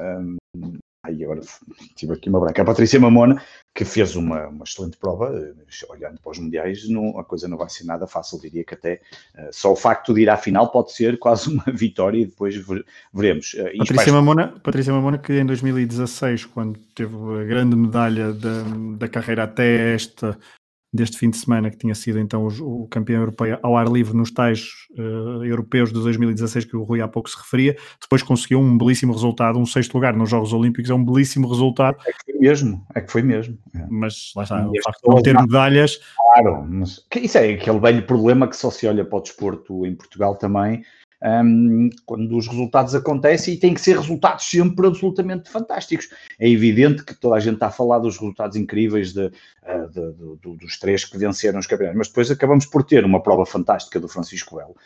um, 0.00 0.36
Ai, 1.04 1.24
agora 1.24 1.40
tive 1.96 2.12
aqui 2.12 2.28
uma 2.28 2.38
branca. 2.38 2.62
A 2.62 2.64
Patrícia 2.64 3.00
Mamona, 3.00 3.42
que 3.74 3.84
fez 3.84 4.14
uma, 4.14 4.46
uma 4.46 4.62
excelente 4.62 4.96
prova, 4.96 5.32
olhando 5.88 6.20
para 6.20 6.30
os 6.30 6.38
mundiais, 6.38 6.88
não, 6.88 7.18
a 7.18 7.24
coisa 7.24 7.48
não 7.48 7.58
vai 7.58 7.68
ser 7.68 7.84
nada 7.84 8.06
fácil. 8.06 8.40
Diria 8.40 8.62
que 8.62 8.74
até 8.74 9.00
uh, 9.36 9.48
só 9.50 9.72
o 9.72 9.76
facto 9.76 10.14
de 10.14 10.22
ir 10.22 10.30
à 10.30 10.36
final 10.36 10.70
pode 10.70 10.92
ser 10.92 11.18
quase 11.18 11.52
uma 11.52 11.64
vitória 11.74 12.18
e 12.18 12.26
depois 12.26 12.54
veremos. 13.12 13.52
Uh, 13.54 13.78
Patrícia, 13.78 14.12
Mamona, 14.12 14.54
Patrícia 14.62 14.92
Mamona, 14.92 15.18
que 15.18 15.32
em 15.32 15.44
2016, 15.44 16.44
quando 16.44 16.78
teve 16.94 17.16
a 17.16 17.44
grande 17.46 17.74
medalha 17.74 18.32
da, 18.32 18.62
da 18.96 19.08
carreira 19.08 19.42
até 19.42 19.94
esta 19.94 20.38
deste 20.92 21.18
fim 21.18 21.30
de 21.30 21.38
semana, 21.38 21.70
que 21.70 21.76
tinha 21.76 21.94
sido 21.94 22.18
então 22.18 22.46
o, 22.46 22.82
o 22.82 22.88
campeão 22.88 23.20
europeu 23.20 23.58
ao 23.62 23.76
ar 23.76 23.88
livre 23.88 24.14
nos 24.14 24.30
tais 24.30 24.68
uh, 24.98 25.44
europeus 25.44 25.90
de 25.90 26.00
2016 26.00 26.66
que 26.66 26.76
o 26.76 26.82
Rui 26.82 27.00
há 27.00 27.08
pouco 27.08 27.30
se 27.30 27.36
referia, 27.36 27.76
depois 28.00 28.22
conseguiu 28.22 28.60
um 28.60 28.76
belíssimo 28.76 29.12
resultado, 29.12 29.58
um 29.58 29.64
sexto 29.64 29.94
lugar 29.94 30.14
nos 30.14 30.28
Jogos 30.28 30.52
Olímpicos, 30.52 30.90
é 30.90 30.94
um 30.94 31.04
belíssimo 31.04 31.48
resultado. 31.48 31.96
É 32.06 32.12
que 32.12 32.32
foi 32.32 32.40
mesmo, 32.40 32.86
é 32.94 33.00
que 33.00 33.12
foi 33.12 33.22
mesmo. 33.22 33.58
É. 33.74 33.86
Mas 33.88 34.32
lá 34.36 34.42
está, 34.42 34.68
o 34.68 34.72
facto 34.84 35.02
de 35.02 35.14
não 35.14 35.22
ter 35.22 35.40
medalhas. 35.40 35.98
Claro, 36.16 36.66
mas 36.68 37.06
isso 37.16 37.38
é 37.38 37.54
aquele 37.54 37.78
velho 37.78 38.02
problema 38.06 38.46
que 38.46 38.56
só 38.56 38.70
se 38.70 38.86
olha 38.86 39.04
para 39.04 39.18
o 39.18 39.22
desporto 39.22 39.86
em 39.86 39.94
Portugal 39.94 40.36
também, 40.36 40.84
um, 41.22 41.88
quando 42.04 42.36
os 42.36 42.48
resultados 42.48 42.94
acontecem 42.94 43.54
e 43.54 43.56
têm 43.56 43.74
que 43.74 43.80
ser 43.80 43.96
resultados 43.96 44.44
sempre 44.44 44.86
absolutamente 44.86 45.48
fantásticos. 45.50 46.08
É 46.38 46.48
evidente 46.48 47.04
que 47.04 47.14
toda 47.14 47.36
a 47.36 47.40
gente 47.40 47.54
está 47.54 47.68
a 47.68 47.70
falar 47.70 48.00
dos 48.00 48.18
resultados 48.18 48.56
incríveis 48.56 49.12
de, 49.12 49.26
uh, 49.26 49.88
de, 49.90 50.12
de, 50.12 50.56
dos 50.58 50.78
três 50.78 51.04
que 51.04 51.16
venceram 51.16 51.60
os 51.60 51.66
campeonatos, 51.66 51.98
mas 51.98 52.08
depois 52.08 52.30
acabamos 52.30 52.66
por 52.66 52.82
ter 52.82 53.04
uma 53.04 53.22
prova 53.22 53.46
fantástica 53.46 54.00
do 54.00 54.08
Francisco 54.08 54.56
Belo. 54.56 54.76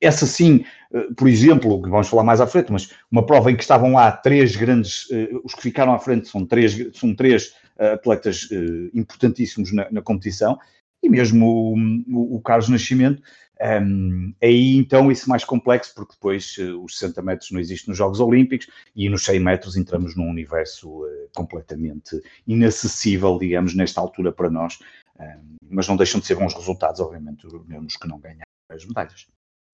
Essa 0.00 0.26
sim, 0.26 0.64
uh, 0.92 1.14
por 1.14 1.28
exemplo, 1.28 1.82
que 1.82 1.90
vamos 1.90 2.08
falar 2.08 2.24
mais 2.24 2.40
à 2.40 2.46
frente, 2.46 2.72
mas 2.72 2.90
uma 3.10 3.24
prova 3.24 3.50
em 3.50 3.56
que 3.56 3.62
estavam 3.62 3.92
lá 3.92 4.10
três 4.12 4.56
grandes, 4.56 5.04
uh, 5.10 5.40
os 5.44 5.54
que 5.54 5.62
ficaram 5.62 5.92
à 5.92 5.98
frente 5.98 6.28
são 6.28 6.46
três, 6.46 6.88
são 6.94 7.14
três 7.14 7.54
atletas 7.78 8.46
importantíssimos 8.92 9.72
na, 9.72 9.90
na 9.90 10.02
competição, 10.02 10.58
e 11.02 11.08
mesmo 11.08 11.46
o, 11.46 11.74
o, 12.14 12.36
o 12.36 12.40
Carlos 12.42 12.68
Nascimento 12.68 13.22
um, 13.60 14.34
aí 14.42 14.76
então 14.76 15.12
isso 15.12 15.28
mais 15.28 15.44
complexo, 15.44 15.94
porque 15.94 16.14
depois 16.14 16.56
uh, 16.58 16.82
os 16.82 16.98
60 16.98 17.22
metros 17.22 17.50
não 17.50 17.60
existem 17.60 17.90
nos 17.90 17.98
Jogos 17.98 18.20
Olímpicos 18.20 18.66
e 18.96 19.08
nos 19.08 19.24
100 19.24 19.40
metros 19.40 19.76
entramos 19.76 20.16
num 20.16 20.28
universo 20.28 20.88
uh, 20.88 21.28
completamente 21.34 22.20
inacessível, 22.46 23.38
digamos, 23.38 23.74
nesta 23.74 24.00
altura 24.00 24.32
para 24.32 24.50
nós, 24.50 24.78
um, 25.18 25.56
mas 25.68 25.86
não 25.86 25.96
deixam 25.96 26.20
de 26.20 26.26
ser 26.26 26.36
bons 26.36 26.54
resultados, 26.54 27.00
obviamente, 27.00 27.46
mesmo 27.66 27.86
que 27.86 28.08
não 28.08 28.18
ganhar 28.18 28.44
as 28.70 28.84
medalhas. 28.84 29.26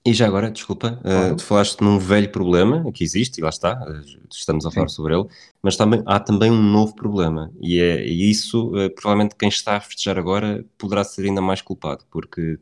E 0.05 0.15
já 0.15 0.27
agora, 0.27 0.51
desculpa, 0.53 1.01
uh, 1.05 1.35
tu 1.35 1.43
falaste 1.43 1.81
num 1.81 1.99
velho 1.99 2.31
problema 2.31 2.93
que 2.93 3.03
existe, 3.03 3.39
e 3.39 3.43
lá 3.43 3.49
está, 3.49 3.85
estamos 4.31 4.65
a 4.65 4.71
falar 4.71 4.89
Sim. 4.89 4.95
sobre 4.95 5.15
ele, 5.15 5.27
mas 5.61 5.77
também, 5.77 6.01
há 6.07 6.21
também 6.21 6.49
um 6.49 6.63
novo 6.63 6.95
problema, 6.95 7.53
e 7.61 7.81
é 7.81 8.07
e 8.07 8.31
isso, 8.31 8.69
uh, 8.69 8.89
provavelmente 8.91 9.35
quem 9.37 9.49
está 9.49 9.77
a 9.77 9.81
festejar 9.81 10.17
agora 10.17 10.65
poderá 10.79 11.03
ser 11.03 11.25
ainda 11.25 11.43
mais 11.43 11.61
culpado, 11.61 12.05
porque 12.09 12.57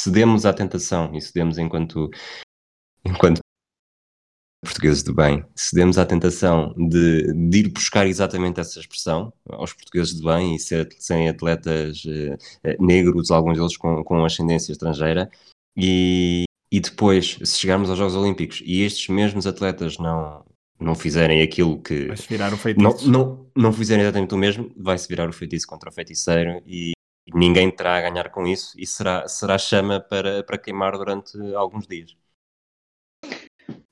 cedemos 0.00 0.46
à 0.46 0.52
tentação 0.52 1.14
e 1.14 1.20
cedemos 1.20 1.58
enquanto, 1.58 2.10
enquanto 3.04 3.40
portugueses 4.64 5.02
de 5.02 5.12
bem, 5.12 5.44
cedemos 5.54 5.96
à 5.98 6.04
tentação 6.04 6.74
de, 6.76 7.32
de, 7.32 7.58
ir 7.58 7.68
buscar 7.68 8.06
exatamente 8.06 8.60
essa 8.60 8.80
expressão 8.80 9.32
aos 9.48 9.72
portugueses 9.72 10.14
de 10.14 10.24
bem 10.24 10.54
e 10.54 10.58
ser, 10.58 10.88
serem 10.98 11.28
atletas 11.28 12.02
eh, 12.06 12.76
negros, 12.80 13.30
alguns 13.30 13.58
deles 13.58 13.76
com, 13.76 14.02
com 14.02 14.24
ascendência 14.24 14.72
estrangeira, 14.72 15.30
e, 15.76 16.44
e 16.70 16.80
depois, 16.80 17.38
se 17.44 17.58
chegarmos 17.58 17.90
aos 17.90 17.98
Jogos 17.98 18.16
Olímpicos 18.16 18.62
e 18.64 18.82
estes 18.82 19.08
mesmos 19.08 19.46
atletas 19.46 19.98
não, 19.98 20.44
não 20.80 20.94
fizerem 20.94 21.42
aquilo 21.42 21.80
que. 21.80 22.06
Vai-se 22.06 22.28
virar 22.28 22.52
o 22.52 22.56
feitiço. 22.56 22.82
Não, 22.82 22.96
não, 23.06 23.46
não 23.54 23.72
fizerem 23.72 24.02
exatamente 24.02 24.34
o 24.34 24.38
mesmo, 24.38 24.72
vai-se 24.76 25.06
virar 25.06 25.28
o 25.28 25.32
feitiço 25.32 25.66
contra 25.66 25.90
o 25.90 25.92
feiticeiro 25.92 26.62
e 26.66 26.95
ninguém 27.34 27.70
terá 27.70 27.96
a 27.96 28.00
ganhar 28.02 28.30
com 28.30 28.46
isso 28.46 28.78
e 28.78 28.86
será, 28.86 29.26
será 29.28 29.58
chama 29.58 30.00
para, 30.00 30.42
para 30.44 30.58
queimar 30.58 30.96
durante 30.96 31.36
alguns 31.54 31.86
dias. 31.86 32.16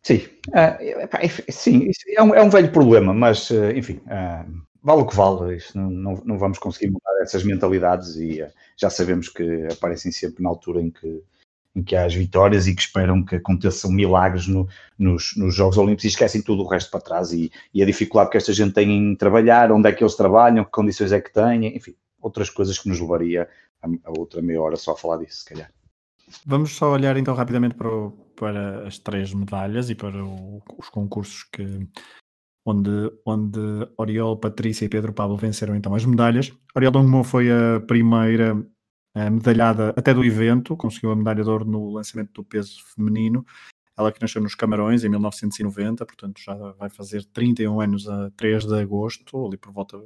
Sim, 0.03 0.21
uh, 0.49 1.51
sim 1.51 1.91
é 2.09 2.23
um, 2.23 2.35
é 2.35 2.43
um 2.43 2.51
velho 2.51 2.71
problema, 2.71 3.15
mas 3.15 3.49
uh, 3.51 3.71
enfim, 3.75 4.01
uh, 4.05 4.63
vale 4.83 5.01
o 5.01 5.07
que 5.07 5.17
vale. 5.17 5.59
Não, 5.75 5.91
não, 5.91 6.23
não, 6.25 6.39
vamos 6.39 6.59
conseguir 6.59 6.91
mudar 6.91 7.23
essas 7.23 7.43
mentalidades 7.43 8.15
e 8.17 8.47
já 8.77 8.91
sabemos 8.91 9.31
que 9.31 9.67
aparecem 9.73 10.13
sempre 10.13 10.43
na 10.43 10.51
altura 10.51 10.83
em 10.83 10.91
que 10.91 11.23
em 11.77 11.83
que 11.83 11.97
há 11.97 12.05
as 12.05 12.15
vitórias 12.15 12.69
e 12.69 12.75
que 12.75 12.83
esperam 12.83 13.25
que 13.25 13.35
aconteçam 13.35 13.91
milagres 13.91 14.47
no, 14.47 14.69
nos, 14.97 15.35
nos, 15.37 15.55
Jogos 15.55 15.77
Olímpicos 15.77 16.05
e 16.05 16.09
esquecem 16.09 16.41
tudo 16.41 16.63
o 16.63 16.69
resto 16.69 16.89
para 16.91 17.01
trás 17.01 17.33
e, 17.33 17.51
e, 17.73 17.83
a 17.83 17.87
dificuldade 17.87 18.31
que 18.31 18.37
esta 18.37 18.53
gente 18.53 18.75
tem 18.75 18.93
em 18.93 19.17
trabalhar, 19.17 19.73
onde 19.73 19.89
é 19.89 19.93
que 19.93 20.03
eles 20.03 20.15
trabalham, 20.15 20.65
que 20.65 20.71
condições 20.71 21.11
é 21.11 21.21
que 21.21 21.33
têm, 21.33 21.77
enfim, 21.77 21.97
outras 22.25 22.51
coisas 22.51 22.79
que 22.79 22.89
nos 22.89 23.01
levaria 23.01 23.49
a, 23.83 23.87
a 24.09 24.19
outra 24.19 24.41
meia 24.41 24.61
hora 24.61 24.77
só 24.77 24.93
a 24.93 24.97
falar 24.97 25.19
disso, 25.19 25.39
se 25.39 25.45
calhar. 25.45 25.71
Vamos 26.47 26.75
só 26.75 26.91
olhar 26.91 27.17
então 27.17 27.35
rapidamente 27.35 27.75
para, 27.75 27.89
o, 27.89 28.11
para 28.35 28.87
as 28.87 28.99
três 28.99 29.33
medalhas 29.35 29.91
e 29.91 29.95
para 29.95 30.25
o, 30.25 30.63
os 30.79 30.89
concursos 30.89 31.45
que, 31.45 31.87
onde, 32.65 33.13
onde 33.27 33.61
Oriol, 33.99 34.39
Patrícia 34.39 34.87
e 34.87 34.89
Pedro 34.89 35.13
Pablo 35.13 35.37
venceram 35.37 35.77
então 35.77 35.95
as 35.95 36.05
medalhas. 36.05 36.53
Oriol 36.75 36.93
Dongmo 36.93 37.23
foi 37.23 37.51
a 37.51 37.81
primeira 37.87 38.57
a 39.15 39.31
medalhada 39.31 39.91
até 39.97 40.13
do 40.13 40.25
evento, 40.25 40.77
conseguiu 40.77 41.13
a 41.13 41.17
medalha 41.17 41.45
de 41.45 41.49
ouro 41.49 41.65
no 41.65 41.93
lançamento 41.93 42.33
do 42.33 42.45
peso 42.45 42.83
feminino. 42.95 43.47
Ela 43.97 44.11
que 44.11 44.21
nasceu 44.21 44.43
nos 44.43 44.57
Camarões 44.57 45.05
em 45.05 45.09
1990, 45.09 46.05
portanto 46.05 46.41
já 46.41 46.55
vai 46.73 46.91
fazer 46.91 47.25
31 47.27 47.81
anos 47.81 48.09
a 48.09 48.31
3 48.33 48.67
de 48.67 48.75
agosto, 48.75 49.47
ali 49.47 49.57
por 49.57 49.73
volta 49.73 50.05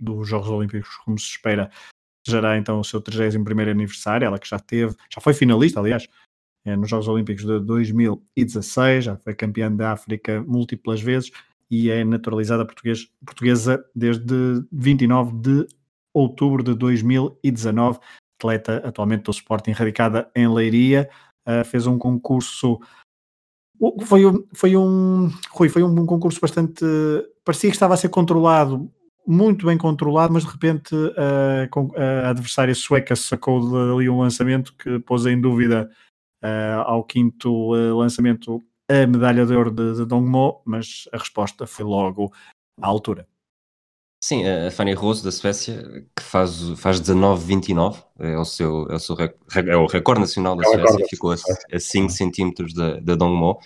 dos 0.00 0.28
Jogos 0.28 0.48
Olímpicos, 0.48 0.96
como 1.04 1.18
se 1.18 1.26
espera, 1.26 1.70
já 2.26 2.56
então 2.56 2.80
o 2.80 2.84
seu 2.84 3.00
31 3.00 3.42
aniversário. 3.70 4.26
Ela 4.26 4.38
que 4.38 4.48
já 4.48 4.58
teve, 4.58 4.94
já 5.12 5.20
foi 5.20 5.34
finalista, 5.34 5.80
aliás, 5.80 6.08
é, 6.64 6.76
nos 6.76 6.88
Jogos 6.88 7.08
Olímpicos 7.08 7.44
de 7.44 7.60
2016, 7.60 9.04
já 9.04 9.16
foi 9.16 9.34
campeã 9.34 9.70
da 9.70 9.92
África 9.92 10.42
múltiplas 10.46 11.00
vezes 11.00 11.30
e 11.70 11.90
é 11.90 12.04
naturalizada 12.04 12.64
português, 12.64 13.10
portuguesa 13.24 13.84
desde 13.94 14.62
29 14.70 15.32
de 15.38 15.66
outubro 16.14 16.62
de 16.62 16.74
2019 16.74 17.98
atleta 18.42 18.82
atualmente 18.84 19.22
do 19.22 19.30
Sporting, 19.30 19.70
radicada 19.70 20.30
em 20.34 20.52
Leiria, 20.52 21.08
uh, 21.46 21.64
fez 21.64 21.86
um 21.86 21.98
concurso. 21.98 22.80
Foi, 24.04 24.22
foi 24.54 24.76
um 24.76 25.30
Rui, 25.50 25.68
foi 25.68 25.82
um, 25.82 26.06
concurso 26.06 26.40
bastante. 26.40 26.84
Parecia 27.44 27.70
que 27.70 27.76
estava 27.76 27.94
a 27.94 27.96
ser 27.96 28.08
controlado, 28.08 28.90
muito 29.26 29.66
bem 29.66 29.78
controlado, 29.78 30.32
mas 30.32 30.44
de 30.44 30.50
repente 30.50 30.94
uh, 30.94 32.24
a 32.24 32.30
adversária 32.30 32.74
sueca 32.74 33.14
sacou 33.14 33.70
dali 33.70 34.08
um 34.08 34.20
lançamento 34.20 34.74
que 34.74 34.98
pôs 35.00 35.26
em 35.26 35.40
dúvida 35.40 35.90
uh, 36.42 36.80
ao 36.84 37.04
quinto 37.04 37.72
lançamento 37.72 38.62
a 38.90 39.06
medalha 39.06 39.46
de 39.46 39.54
ouro 39.54 39.70
de, 39.70 39.94
de 39.94 40.04
Dongmo, 40.04 40.60
mas 40.64 41.08
a 41.12 41.16
resposta 41.16 41.66
foi 41.66 41.84
logo 41.84 42.32
à 42.80 42.86
altura. 42.86 43.26
Sim, 44.22 44.46
a 44.46 44.70
Fanny 44.70 44.92
Rose 44.92 45.24
da 45.24 45.32
Suécia, 45.32 46.06
que 46.16 46.22
faz, 46.22 46.68
faz 46.76 47.00
19,29, 47.00 48.04
é 48.20 48.38
o 48.38 48.44
seu, 48.44 48.86
é 48.88 48.94
o, 48.94 48.98
seu 49.00 49.16
rec, 49.16 49.34
é 49.66 49.76
o 49.76 49.86
recorde 49.86 50.20
nacional 50.20 50.54
da 50.54 50.62
é 50.64 50.70
Suécia, 50.70 51.06
ficou 51.08 51.32
a, 51.32 51.36
a 51.72 51.80
5 51.80 52.08
centímetros 52.08 52.72
da, 52.72 53.00
da 53.00 53.16
Dongmo, 53.16 53.58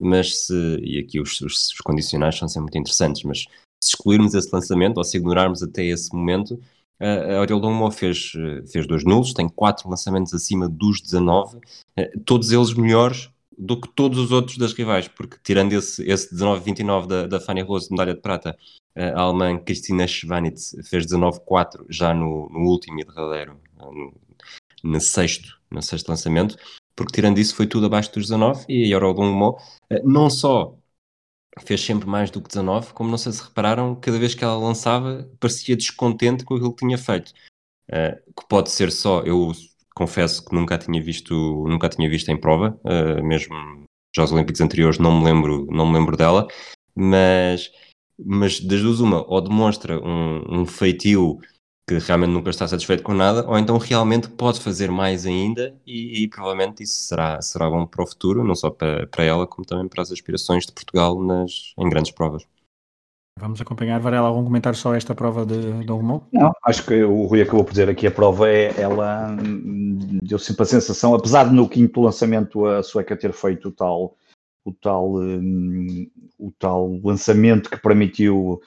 mas 0.00 0.46
se, 0.46 0.78
e 0.80 1.00
aqui 1.00 1.20
os, 1.20 1.40
os, 1.40 1.72
os, 1.72 1.80
condicionais 1.80 2.38
são 2.38 2.46
sempre 2.46 2.62
muito 2.62 2.78
interessantes, 2.78 3.24
mas 3.24 3.46
se 3.84 3.90
excluirmos 3.90 4.34
esse 4.34 4.48
lançamento, 4.52 4.98
ou 4.98 5.04
se 5.04 5.16
ignorarmos 5.16 5.62
até 5.62 5.84
esse 5.84 6.14
momento, 6.14 6.58
a 7.00 7.40
Ariel 7.40 7.60
Dongmo 7.60 7.90
fez, 7.90 8.32
fez 8.70 8.86
dois 8.86 9.04
nulos, 9.04 9.34
tem 9.34 9.48
quatro 9.48 9.88
lançamentos 9.88 10.32
acima 10.32 10.68
dos 10.68 11.00
19, 11.00 11.58
eh, 11.96 12.12
todos 12.24 12.50
eles 12.52 12.72
melhores 12.72 13.30
do 13.56 13.80
que 13.80 13.88
todos 13.88 14.18
os 14.18 14.32
outros 14.32 14.56
das 14.58 14.72
rivais, 14.72 15.08
porque 15.08 15.36
tirando 15.42 15.72
esse, 15.72 16.02
esse 16.08 16.34
19-29 16.34 17.06
da, 17.06 17.26
da 17.26 17.40
Fanny 17.40 17.62
Rose, 17.62 17.90
medalha 17.90 18.14
de 18.14 18.20
prata, 18.20 18.56
a 18.96 19.20
alemã 19.20 19.58
Christina 19.58 20.06
Schwanitz 20.06 20.74
fez 20.88 21.06
19-4 21.06 21.84
já 21.88 22.14
no, 22.14 22.48
no, 22.48 22.60
último 22.60 23.00
e 23.00 23.04
derradeiro, 23.04 23.56
no, 23.76 24.12
no, 24.82 25.00
sexto, 25.00 25.58
no 25.70 25.82
sexto 25.82 26.08
lançamento, 26.08 26.56
porque 26.96 27.12
tirando 27.12 27.38
isso 27.38 27.56
foi 27.56 27.66
tudo 27.66 27.86
abaixo 27.86 28.12
dos 28.12 28.24
19 28.24 28.64
e 28.68 28.94
a 28.94 28.98
eh, 29.90 30.02
não 30.04 30.30
só 30.30 30.76
fez 31.60 31.80
sempre 31.80 32.08
mais 32.08 32.30
do 32.30 32.40
que 32.40 32.48
19, 32.48 32.92
como 32.92 33.10
não 33.10 33.18
sei 33.18 33.32
se 33.32 33.42
repararam, 33.42 33.94
cada 33.94 34.18
vez 34.18 34.34
que 34.34 34.44
ela 34.44 34.56
lançava 34.56 35.28
parecia 35.38 35.76
descontente 35.76 36.44
com 36.44 36.54
aquilo 36.54 36.74
que 36.74 36.84
tinha 36.84 36.98
feito. 36.98 37.32
Uh, 37.90 38.16
que 38.32 38.48
pode 38.48 38.70
ser 38.70 38.90
só, 38.90 39.20
eu 39.22 39.52
confesso 39.94 40.44
que 40.44 40.54
nunca 40.54 40.78
tinha 40.78 41.02
visto, 41.02 41.34
nunca 41.68 41.88
tinha 41.88 42.08
visto 42.08 42.28
em 42.30 42.40
prova, 42.40 42.78
uh, 42.84 43.22
mesmo 43.22 43.54
Jogos 44.14 44.32
Olímpicos 44.32 44.60
anteriores 44.60 44.98
não 44.98 45.18
me 45.18 45.24
lembro, 45.24 45.66
não 45.70 45.86
me 45.86 45.98
lembro 45.98 46.16
dela, 46.16 46.46
mas 46.94 47.70
mas 48.18 48.60
das 48.60 48.80
duas 48.80 49.00
uma, 49.00 49.24
ou 49.28 49.40
demonstra 49.40 49.98
um, 50.00 50.60
um 50.60 50.66
feitio 50.66 51.38
que 51.86 51.98
realmente 51.98 52.30
nunca 52.30 52.50
está 52.50 52.66
satisfeito 52.66 53.02
com 53.02 53.12
nada, 53.12 53.46
ou 53.46 53.58
então 53.58 53.76
realmente 53.76 54.28
pode 54.28 54.60
fazer 54.60 54.90
mais 54.90 55.26
ainda 55.26 55.74
e, 55.86 56.22
e, 56.22 56.28
provavelmente 56.28 56.82
isso 56.82 56.98
será, 57.00 57.40
será 57.42 57.68
bom 57.68 57.86
para 57.86 58.02
o 58.02 58.06
futuro, 58.06 58.42
não 58.42 58.54
só 58.54 58.70
para, 58.70 59.06
para 59.06 59.24
ela, 59.24 59.46
como 59.46 59.66
também 59.66 59.86
para 59.86 60.02
as 60.02 60.10
aspirações 60.10 60.64
de 60.64 60.72
Portugal 60.72 61.20
nas, 61.20 61.74
em 61.78 61.88
grandes 61.88 62.12
provas. 62.12 62.46
Vamos 63.38 63.60
acompanhar, 63.60 64.00
Varela, 64.00 64.28
algum 64.28 64.44
comentário 64.44 64.78
só 64.78 64.94
esta 64.94 65.14
prova 65.14 65.44
de 65.44 65.84
Dongmo? 65.84 66.26
Não, 66.32 66.52
acho 66.64 66.86
que 66.86 67.02
o 67.02 67.24
Rui 67.24 67.42
acabou 67.42 67.64
por 67.64 67.72
dizer 67.72 67.90
aqui, 67.90 68.06
a 68.06 68.10
prova 68.10 68.48
é, 68.48 68.80
ela 68.80 69.36
deu 70.22 70.38
sempre 70.38 70.62
a 70.62 70.66
sensação, 70.66 71.14
apesar 71.14 71.48
de 71.48 71.54
no 71.54 71.68
quinto 71.68 72.00
lançamento 72.00 72.64
a 72.64 72.82
sueca 72.82 73.16
ter 73.16 73.32
feito 73.32 73.68
o 73.68 73.72
tal 73.72 74.16
o 74.64 74.72
tal, 74.72 75.16
um, 75.16 76.10
o 76.38 76.50
tal 76.52 76.98
lançamento 77.04 77.68
que 77.68 77.76
permitiu 77.76 78.62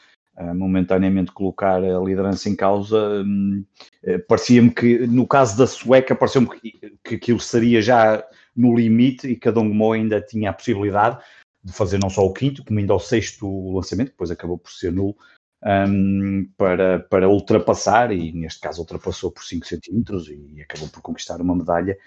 momentaneamente 0.53 1.31
colocar 1.31 1.83
a 1.83 1.99
liderança 1.99 2.49
em 2.49 2.55
causa, 2.55 3.23
um, 3.25 3.65
uh, 4.03 4.19
parecia-me 4.27 4.69
que, 4.69 5.07
no 5.07 5.27
caso 5.27 5.57
da 5.57 5.65
sueca, 5.65 6.15
pareceu-me 6.15 6.47
que, 6.47 6.97
que 7.03 7.15
aquilo 7.15 7.39
seria 7.39 7.81
já 7.81 8.23
no 8.55 8.75
limite 8.75 9.27
e 9.27 9.35
que 9.35 9.47
a 9.47 9.51
Dongmo 9.51 9.91
ainda 9.91 10.21
tinha 10.21 10.49
a 10.49 10.53
possibilidade 10.53 11.19
de 11.63 11.73
fazer 11.73 11.99
não 11.99 12.09
só 12.09 12.25
o 12.25 12.33
quinto, 12.33 12.63
como 12.63 12.79
ainda 12.79 12.93
o 12.93 12.99
sexto 12.99 13.75
lançamento, 13.75 14.09
depois 14.09 14.31
acabou 14.31 14.57
por 14.57 14.71
ser 14.71 14.91
nulo, 14.91 15.15
um, 15.63 16.47
para, 16.55 16.99
para 16.99 17.29
ultrapassar, 17.29 18.11
e 18.11 18.31
neste 18.31 18.59
caso 18.59 18.81
ultrapassou 18.81 19.31
por 19.31 19.43
5 19.43 19.65
centímetros 19.65 20.29
e 20.29 20.61
acabou 20.61 20.87
por 20.89 21.01
conquistar 21.01 21.41
uma 21.41 21.55
medalha 21.55 21.97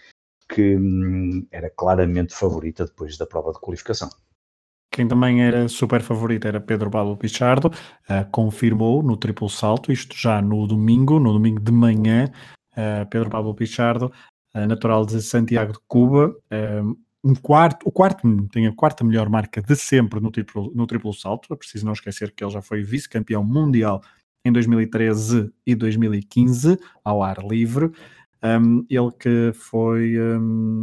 que 0.48 0.76
hum, 0.76 1.46
era 1.50 1.70
claramente 1.70 2.34
favorita 2.34 2.84
depois 2.84 3.16
da 3.16 3.26
prova 3.26 3.52
de 3.52 3.60
qualificação. 3.60 4.10
Quem 4.92 5.06
também 5.06 5.42
era 5.42 5.68
super 5.68 6.02
favorito 6.02 6.48
era 6.48 6.60
Pedro 6.60 6.90
Pablo 6.90 7.16
Pichardo, 7.16 7.68
uh, 7.68 8.28
confirmou 8.32 9.02
no 9.02 9.16
triplo 9.16 9.48
salto, 9.48 9.92
isto 9.92 10.16
já 10.16 10.42
no 10.42 10.66
domingo, 10.66 11.20
no 11.20 11.32
domingo 11.32 11.60
de 11.60 11.70
manhã, 11.70 12.30
uh, 12.72 13.08
Pedro 13.08 13.30
Pablo 13.30 13.54
Pichardo, 13.54 14.12
uh, 14.54 14.66
natural 14.66 15.06
de 15.06 15.22
Santiago 15.22 15.72
de 15.72 15.78
Cuba, 15.86 16.34
um 17.22 17.34
quarto, 17.34 17.86
o 17.86 17.92
quarto 17.92 18.48
tem 18.48 18.66
a 18.66 18.74
quarta 18.74 19.04
melhor 19.04 19.28
marca 19.28 19.60
de 19.60 19.76
sempre 19.76 20.20
no 20.20 20.30
triplo, 20.30 20.72
no 20.74 20.86
triplo 20.86 21.12
salto, 21.12 21.52
é 21.52 21.56
preciso 21.56 21.84
não 21.84 21.92
esquecer 21.92 22.32
que 22.32 22.42
ele 22.42 22.50
já 22.50 22.62
foi 22.62 22.82
vice-campeão 22.82 23.44
mundial 23.44 24.02
em 24.44 24.50
2013 24.50 25.52
e 25.66 25.74
2015 25.74 26.78
ao 27.04 27.22
ar 27.22 27.38
livre. 27.38 27.92
Um, 28.42 28.86
ele 28.88 29.10
que 29.18 29.52
foi. 29.52 30.18
Um, 30.18 30.80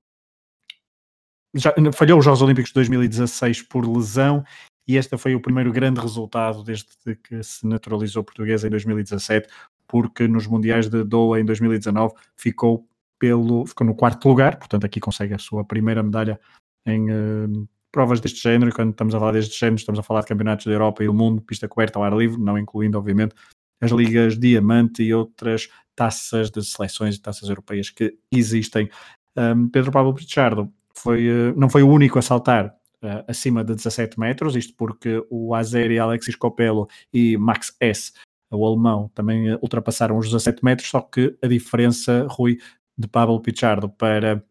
já 1.58 1.74
falhou 1.94 2.20
os 2.20 2.26
Jogos 2.26 2.42
Olímpicos 2.42 2.70
de 2.70 2.76
2016 2.76 3.64
por 3.64 3.86
lesão 3.86 4.44
e 4.88 4.96
este 4.96 5.18
foi 5.18 5.36
o 5.36 5.42
primeiro 5.42 5.72
grande 5.72 6.00
resultado 6.00 6.64
desde 6.64 6.88
que 7.24 7.44
se 7.44 7.68
naturalizou 7.68 8.24
português 8.24 8.64
em 8.64 8.70
2017, 8.70 9.50
porque 9.86 10.28
nos 10.28 10.48
Mundiais 10.48 10.88
de 10.88 11.04
Doha 11.04 11.42
em 11.42 11.46
2019 11.46 12.14
ficou, 12.38 12.88
pelo, 13.20 13.66
ficou 13.66 13.86
no 13.86 13.94
quarto 13.94 14.28
lugar, 14.30 14.58
portanto 14.58 14.86
aqui 14.86 15.00
consegue 15.00 15.34
a 15.34 15.38
sua 15.38 15.66
primeira 15.66 16.02
medalha 16.02 16.40
em 16.86 17.12
uh, 17.12 17.68
provas 17.92 18.22
deste 18.22 18.42
género, 18.42 18.74
quando 18.74 18.92
estamos 18.92 19.14
a 19.14 19.20
falar 19.20 19.34
deste 19.34 19.60
género 19.60 19.76
estamos 19.76 20.00
a 20.00 20.04
falar 20.04 20.22
de 20.22 20.28
campeonatos 20.28 20.66
da 20.66 20.72
Europa 20.72 21.04
e 21.04 21.08
do 21.08 21.14
mundo, 21.14 21.42
pista 21.42 21.68
coberta 21.68 22.00
ao 22.00 22.04
ar 22.04 22.14
livre, 22.14 22.40
não 22.40 22.58
incluindo 22.58 22.98
obviamente 22.98 23.36
as 23.82 23.92
ligas 23.92 24.38
Diamante 24.38 25.04
e 25.04 25.14
outras 25.14 25.70
taças 25.96 26.50
de 26.50 26.64
seleções 26.64 27.16
e 27.16 27.22
taças 27.22 27.50
europeias 27.50 27.90
que 27.90 28.18
existem. 28.32 28.90
Um, 29.36 29.68
Pedro 29.70 29.92
Pablo 29.92 30.14
Pichardo 30.14 30.72
foi, 30.98 31.30
uh, 31.30 31.54
não 31.58 31.70
foi 31.70 31.84
o 31.84 31.89
único 31.89 32.18
a 32.20 32.22
saltar 32.22 32.68
uh, 33.04 33.24
acima 33.27 33.63
de 33.63 33.75
17 33.75 34.20
metros, 34.20 34.56
isto 34.56 34.74
porque 34.75 35.24
o 35.30 35.54
Azeri, 35.54 36.00
Alexis 36.00 36.36
Copello 36.36 36.88
e 37.13 37.38
Max 37.38 37.75
S, 37.80 38.13
o 38.51 38.66
alemão, 38.66 39.12
também 39.13 39.54
ultrapassaram 39.62 40.18
os 40.18 40.27
17 40.27 40.63
metros, 40.63 40.89
só 40.89 41.01
que 41.01 41.38
a 41.42 41.48
diferença, 41.48 42.25
Rui, 42.30 42.58
de 42.98 43.08
Pablo 43.08 43.42
Pichardo 43.42 43.89
para 43.89 44.44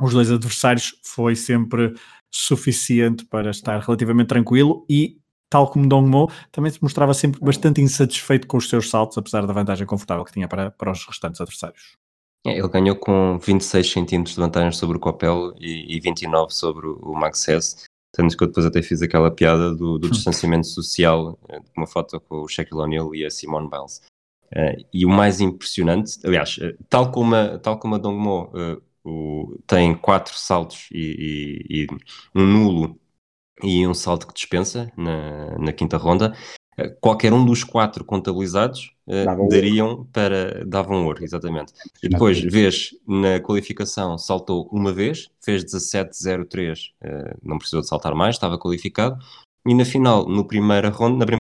os 0.00 0.12
dois 0.12 0.30
adversários 0.30 0.98
foi 1.04 1.36
sempre 1.36 1.94
suficiente 2.30 3.24
para 3.24 3.50
estar 3.50 3.78
relativamente 3.80 4.28
tranquilo 4.28 4.84
e 4.88 5.18
tal 5.48 5.70
como 5.70 5.88
Dong 5.88 6.08
Mo, 6.08 6.28
também 6.50 6.72
se 6.72 6.82
mostrava 6.82 7.14
sempre 7.14 7.40
bastante 7.40 7.80
insatisfeito 7.80 8.46
com 8.48 8.56
os 8.56 8.68
seus 8.68 8.90
saltos, 8.90 9.16
apesar 9.16 9.46
da 9.46 9.52
vantagem 9.52 9.86
confortável 9.86 10.24
que 10.24 10.32
tinha 10.32 10.48
para, 10.48 10.72
para 10.72 10.90
os 10.90 11.06
restantes 11.06 11.40
adversários. 11.40 11.96
É, 12.46 12.58
ele 12.58 12.68
ganhou 12.68 12.96
com 12.96 13.38
26 13.38 13.90
centímetros 13.90 14.34
de 14.34 14.40
vantagem 14.40 14.72
sobre 14.72 14.96
o 14.96 15.00
Copel 15.00 15.54
e, 15.58 15.96
e 15.96 16.00
29 16.00 16.52
sobre 16.52 16.86
o 16.86 17.14
Max 17.14 17.48
Hess, 17.48 17.84
tanto 18.12 18.36
que 18.36 18.44
eu 18.44 18.48
depois 18.48 18.66
até 18.66 18.82
fiz 18.82 19.00
aquela 19.02 19.30
piada 19.30 19.74
do, 19.74 19.98
do 19.98 20.10
distanciamento 20.10 20.66
social, 20.66 21.38
eh, 21.48 21.60
uma 21.76 21.86
foto 21.86 22.20
com 22.20 22.42
o 22.42 22.48
Shaquille 22.48 22.80
O'Neal 22.80 23.14
e 23.14 23.24
a 23.24 23.30
Simone 23.30 23.68
Biles. 23.68 24.02
Uh, 24.52 24.86
e 24.92 25.04
o 25.04 25.08
mais 25.08 25.40
impressionante, 25.40 26.18
aliás, 26.22 26.58
uh, 26.58 26.76
tal 26.88 27.10
como 27.10 27.34
a, 27.34 27.58
tal 27.58 27.76
como 27.76 27.96
a 27.96 27.98
Dong 27.98 28.16
Mo 28.16 28.52
uh, 28.54 28.80
o, 29.04 29.58
tem 29.66 29.96
quatro 29.96 30.34
saltos 30.34 30.88
e, 30.92 31.66
e, 31.68 31.82
e 31.82 31.86
um 32.34 32.46
nulo 32.46 33.00
e 33.62 33.86
um 33.86 33.94
salto 33.94 34.26
que 34.26 34.34
dispensa 34.34 34.92
na, 34.96 35.58
na 35.58 35.72
quinta 35.72 35.96
ronda, 35.96 36.36
eh, 36.36 36.63
qualquer 37.00 37.32
um 37.32 37.44
dos 37.44 37.62
quatro 37.62 38.04
contabilizados 38.04 38.94
uh, 39.06 39.48
dariam 39.48 39.90
ouro. 39.90 40.08
para 40.12 40.64
davam 40.64 41.04
ouro, 41.06 41.22
exatamente. 41.22 41.72
E 42.02 42.08
depois 42.08 42.40
vês 42.40 42.90
na 43.06 43.40
qualificação 43.40 44.18
saltou 44.18 44.68
uma 44.72 44.92
vez, 44.92 45.30
fez 45.40 45.64
17.03, 45.64 46.90
uh, 46.90 47.06
eh, 47.06 47.36
não 47.42 47.58
precisou 47.58 47.80
de 47.80 47.88
saltar 47.88 48.14
mais, 48.14 48.34
estava 48.36 48.58
qualificado. 48.58 49.18
E 49.66 49.74
na 49.74 49.84
final, 49.84 50.28
no 50.28 50.46
primeira 50.46 50.90
ronda, 50.90 51.18
na 51.18 51.38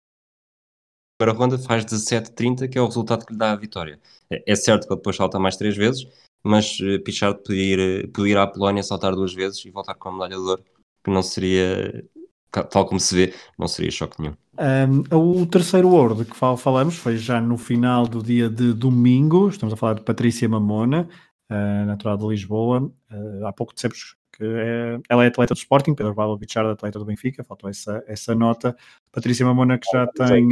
primeira 1.18 1.38
ronda 1.38 1.58
faz 1.58 1.84
17.30, 1.84 2.68
que 2.68 2.78
é 2.78 2.82
o 2.82 2.86
resultado 2.86 3.24
que 3.24 3.32
lhe 3.32 3.38
dá 3.38 3.52
a 3.52 3.56
vitória. 3.56 4.00
É, 4.30 4.52
é 4.52 4.56
certo 4.56 4.86
que 4.86 4.92
ele 4.92 4.98
depois 4.98 5.16
salta 5.16 5.38
mais 5.38 5.56
três 5.56 5.76
vezes, 5.76 6.06
mas 6.42 6.78
Pichard 7.04 7.42
podia 7.42 7.62
ir, 7.62 8.08
podia 8.12 8.32
ir 8.32 8.38
à 8.38 8.46
Polónia 8.46 8.82
saltar 8.82 9.14
duas 9.14 9.32
vezes 9.32 9.64
e 9.64 9.70
voltar 9.70 9.94
com 9.94 10.08
a 10.08 10.12
medalha 10.12 10.36
de 10.36 10.42
ouro 10.42 10.64
que 11.02 11.10
não 11.10 11.22
seria, 11.22 12.04
tal 12.50 12.86
como 12.86 13.00
se 13.00 13.14
vê, 13.14 13.34
não 13.58 13.66
seria 13.68 13.90
choque 13.90 14.20
nenhum. 14.20 14.34
Um, 14.60 15.40
o 15.40 15.46
terceiro 15.46 16.14
de 16.14 16.26
que 16.26 16.36
falamos 16.36 16.96
foi 16.96 17.16
já 17.16 17.40
no 17.40 17.56
final 17.56 18.06
do 18.06 18.22
dia 18.22 18.48
de 18.50 18.74
domingo, 18.74 19.48
estamos 19.48 19.72
a 19.72 19.76
falar 19.76 19.94
de 19.94 20.02
Patrícia 20.02 20.46
Mamona, 20.46 21.08
uh, 21.50 21.86
natural 21.86 22.18
de 22.18 22.26
Lisboa, 22.26 22.82
uh, 23.10 23.46
há 23.46 23.52
pouco 23.54 23.72
dissemos 23.74 24.16
que 24.36 24.44
é, 24.44 24.98
ela 25.08 25.24
é 25.24 25.28
atleta 25.28 25.54
do 25.54 25.58
Sporting, 25.58 25.94
Pedro 25.94 26.14
Paulo 26.14 26.36
Bichard, 26.36 26.70
atleta 26.70 26.98
do 26.98 27.06
Benfica, 27.06 27.42
faltou 27.42 27.70
essa, 27.70 28.04
essa 28.06 28.34
nota. 28.34 28.76
Patrícia 29.10 29.44
Mamona 29.44 29.78
que 29.78 29.90
já 29.90 30.06
tem... 30.06 30.48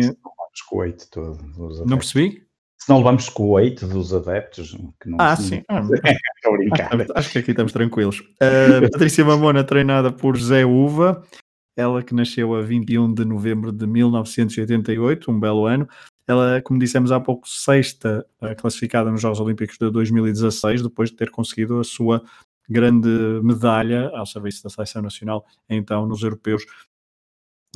Não 1.86 1.98
percebi? 1.98 2.48
se 2.78 2.88
não 2.88 2.98
levamos 2.98 3.28
com 3.28 3.42
o 3.44 3.50
8 3.50 3.86
dos 3.86 4.14
adeptos. 4.14 4.76
Que 5.00 5.08
não, 5.08 5.18
ah, 5.20 5.36
sim. 5.36 5.62
Ah, 5.68 5.80
Acho, 5.80 7.12
acho 7.14 7.32
que 7.32 7.38
aqui 7.38 7.50
estamos 7.50 7.72
tranquilos. 7.72 8.20
Uh, 8.20 8.90
Patrícia 8.92 9.24
Mamona, 9.24 9.64
treinada 9.64 10.10
por 10.12 10.38
Zé 10.38 10.64
Uva, 10.64 11.22
ela 11.78 12.02
que 12.02 12.12
nasceu 12.12 12.56
a 12.56 12.60
21 12.60 13.14
de 13.14 13.24
novembro 13.24 13.70
de 13.70 13.86
1988, 13.86 15.30
um 15.30 15.38
belo 15.38 15.64
ano. 15.64 15.88
Ela, 16.26 16.60
como 16.60 16.78
dissemos 16.78 17.12
há 17.12 17.20
pouco, 17.20 17.48
sexta 17.48 18.26
uh, 18.42 18.54
classificada 18.60 19.12
nos 19.12 19.22
Jogos 19.22 19.38
Olímpicos 19.38 19.78
de 19.78 19.88
2016, 19.88 20.82
depois 20.82 21.10
de 21.10 21.16
ter 21.16 21.30
conseguido 21.30 21.78
a 21.78 21.84
sua 21.84 22.22
grande 22.68 23.08
medalha 23.44 24.10
ao 24.12 24.26
serviço 24.26 24.64
da 24.64 24.70
seleção 24.70 25.00
nacional, 25.00 25.46
então 25.70 26.06
nos 26.06 26.22
europeus 26.22 26.66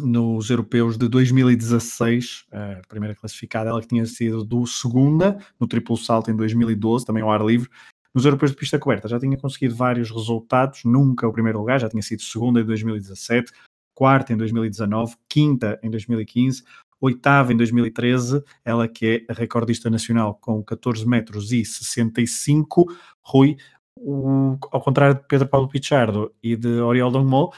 nos 0.01 0.51
europeus 0.51 0.97
de 0.99 1.07
2016, 1.07 2.47
a 2.51 2.81
primeira 2.89 3.15
classificada, 3.15 3.71
ela 3.71 3.81
que 3.81 3.87
tinha 3.87 4.07
sido 4.07 4.43
do 4.43 4.67
segunda 4.67 5.39
no 5.61 5.67
triplo 5.67 5.97
salto 5.97 6.31
em 6.31 6.37
2012, 6.37 7.05
também 7.05 7.23
ao 7.23 7.31
ar 7.31 7.45
livre. 7.45 7.69
Nos 8.15 8.25
europeus 8.25 8.51
de 8.51 8.57
pista 8.57 8.79
coberta 8.79 9.07
já 9.07 9.21
tinha 9.21 9.37
conseguido 9.37 9.75
vários 9.77 10.11
resultados, 10.11 10.83
nunca 10.85 11.29
o 11.29 11.33
primeiro 11.33 11.59
lugar, 11.59 11.79
já 11.79 11.89
tinha 11.89 12.03
sido 12.03 12.23
segunda 12.23 12.61
em 12.61 12.65
2017, 12.65 13.53
quarta 13.95 14.33
em 14.33 14.37
2019, 14.37 15.17
quinta 15.29 15.79
em 15.83 15.91
2015, 15.91 16.63
oitava 17.01 17.53
em 17.53 17.57
2013, 17.57 18.43
ela 18.65 18.87
que 18.87 19.27
é 19.29 19.33
recordista 19.33 19.91
nacional 19.91 20.35
com 20.41 20.63
14 20.63 21.07
metros 21.07 21.53
e 21.53 21.65
65, 21.65 22.87
Rui, 23.21 23.57
o, 23.97 24.57
ao 24.71 24.81
contrário 24.81 25.17
de 25.17 25.23
Pedro 25.27 25.49
Paulo 25.49 25.69
Pichardo 25.69 26.33
e 26.43 26.57
de 26.57 26.81
Oriol 26.81 27.11
Dongmol, 27.11 27.53